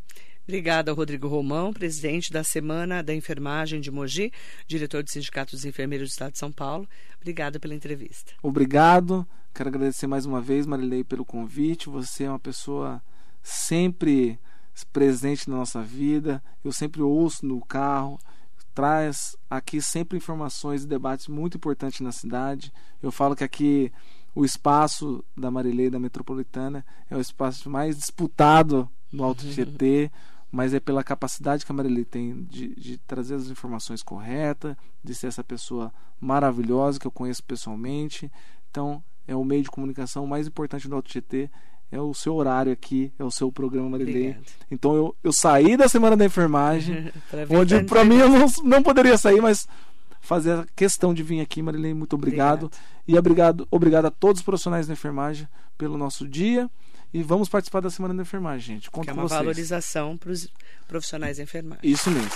Obrigada, 0.48 0.94
Rodrigo 0.94 1.28
Romão, 1.28 1.74
presidente 1.74 2.32
da 2.32 2.44
Semana 2.44 3.02
da 3.02 3.14
Enfermagem 3.14 3.82
de 3.82 3.90
Mogi, 3.90 4.32
diretor 4.68 5.02
do 5.02 5.10
Sindicato 5.10 5.56
dos 5.56 5.66
Enfermeiros 5.66 6.10
do 6.10 6.12
Estado 6.12 6.34
de 6.34 6.38
São 6.38 6.52
Paulo. 6.52 6.88
Obrigada 7.20 7.60
pela 7.60 7.74
entrevista. 7.74 8.34
Obrigado. 8.44 9.28
Quero 9.56 9.70
agradecer 9.70 10.06
mais 10.06 10.26
uma 10.26 10.40
vez, 10.40 10.68
Marilei, 10.68 11.04
pelo 11.04 11.26
convite. 11.26 11.90
Você 11.90 12.26
é 12.26 12.30
uma 12.30 12.38
pessoa 12.38 13.02
sempre 13.42 14.40
presente 14.92 15.50
na 15.50 15.56
nossa 15.56 15.82
vida. 15.82 16.44
Eu 16.64 16.72
sempre 16.72 17.02
ouço 17.02 17.46
no 17.46 17.60
carro. 17.66 18.20
Traz 18.74 19.36
aqui 19.50 19.82
sempre 19.82 20.18
informações 20.18 20.84
e 20.84 20.88
debates 20.88 21.28
muito 21.28 21.58
importantes 21.58 22.02
na 22.02 22.12
cidade. 22.12 22.72
Eu 23.02 23.12
falo 23.12 23.36
que 23.36 23.44
aqui 23.44 23.92
o 24.36 24.44
espaço 24.44 25.24
da 25.36 25.50
Marilei 25.50 25.90
da 25.90 25.98
Metropolitana 25.98 26.86
é 27.10 27.16
o 27.16 27.22
espaço 27.22 27.70
mais 27.70 27.98
disputado 27.98 28.88
no 29.12 29.24
Alto 29.24 29.48
Tietê, 29.50 30.12
mas 30.52 30.74
é 30.74 30.80
pela 30.80 31.04
capacidade 31.04 31.66
que 31.66 31.72
a 31.72 31.76
Marilei 31.76 32.06
tem 32.06 32.44
de, 32.44 32.74
de, 32.76 32.98
trazer 33.00 33.36
as 33.36 33.48
informações 33.48 34.02
corretas, 34.02 34.76
de 35.04 35.14
ser 35.14 35.28
essa 35.28 35.44
pessoa 35.44 35.92
maravilhosa 36.20 37.00
que 37.00 37.08
eu 37.08 37.12
conheço 37.12 37.44
pessoalmente. 37.44 38.32
Então, 38.72 39.04
é 39.28 39.36
o 39.36 39.44
meio 39.44 39.64
de 39.64 39.72
comunicação 39.72 40.26
mais 40.26 40.48
importante 40.48 40.88
do 40.88 40.96
Alto 40.96 41.10
Tietê. 41.10 41.50
É 41.92 42.00
o 42.00 42.14
seu 42.14 42.36
horário 42.36 42.72
aqui, 42.72 43.12
é 43.18 43.24
o 43.24 43.32
seu 43.32 43.52
programa 43.52 43.90
Marilei. 43.90 44.38
Então 44.72 44.96
eu, 44.96 45.16
eu 45.24 45.32
saí 45.32 45.78
da 45.78 45.88
semana 45.88 46.18
da 46.18 46.26
enfermagem, 46.26 47.12
onde 47.50 47.84
para 47.84 48.04
mim 48.04 48.18
eu 48.18 48.30
não, 48.30 48.48
não 48.64 48.84
poderia 48.84 49.18
sair, 49.18 49.42
mas 49.42 49.68
fazer 50.20 50.52
a 50.54 50.66
questão 50.76 51.14
de 51.14 51.22
vir 51.22 51.40
aqui, 51.40 51.62
Marilene. 51.62 51.94
Muito 51.94 52.16
obrigado. 52.16 52.66
obrigado. 52.66 52.82
E 53.08 53.18
obrigado, 53.18 53.68
obrigado 53.70 54.06
a 54.06 54.12
todos 54.12 54.40
os 54.40 54.46
profissionais 54.46 54.88
da 54.88 54.94
enfermagem 54.94 55.48
pelo 55.78 55.98
nosso 55.98 56.28
dia. 56.28 56.70
E 57.16 57.24
vamos 57.24 57.48
participar 57.48 57.80
da 57.80 57.90
Semana 57.90 58.14
da 58.14 58.24
Enfermagem, 58.24 58.76
gente. 58.76 58.92
Conto 58.92 59.06
que 59.06 59.10
é 59.10 59.14
uma 59.14 59.22
vocês. 59.22 59.40
valorização 59.40 60.18
para 60.18 60.32
os 60.32 60.50
profissionais 60.86 61.38
da 61.38 61.44
enfermagem. 61.44 61.80
Isso 61.82 62.12
mesmo. 62.12 62.30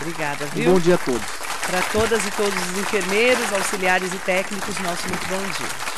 Obrigada, 0.00 0.46
viu? 0.46 0.70
Um 0.70 0.72
bom 0.72 0.80
dia 0.80 0.94
a 0.94 0.98
todos. 0.98 1.26
Para 1.66 1.82
todas 1.92 2.26
e 2.26 2.30
todos 2.30 2.54
os 2.54 2.78
enfermeiros, 2.78 3.52
auxiliares 3.52 4.10
e 4.10 4.18
técnicos, 4.20 4.78
nosso 4.78 5.06
muito 5.06 5.26
bom 5.26 5.36
dia. 5.36 5.91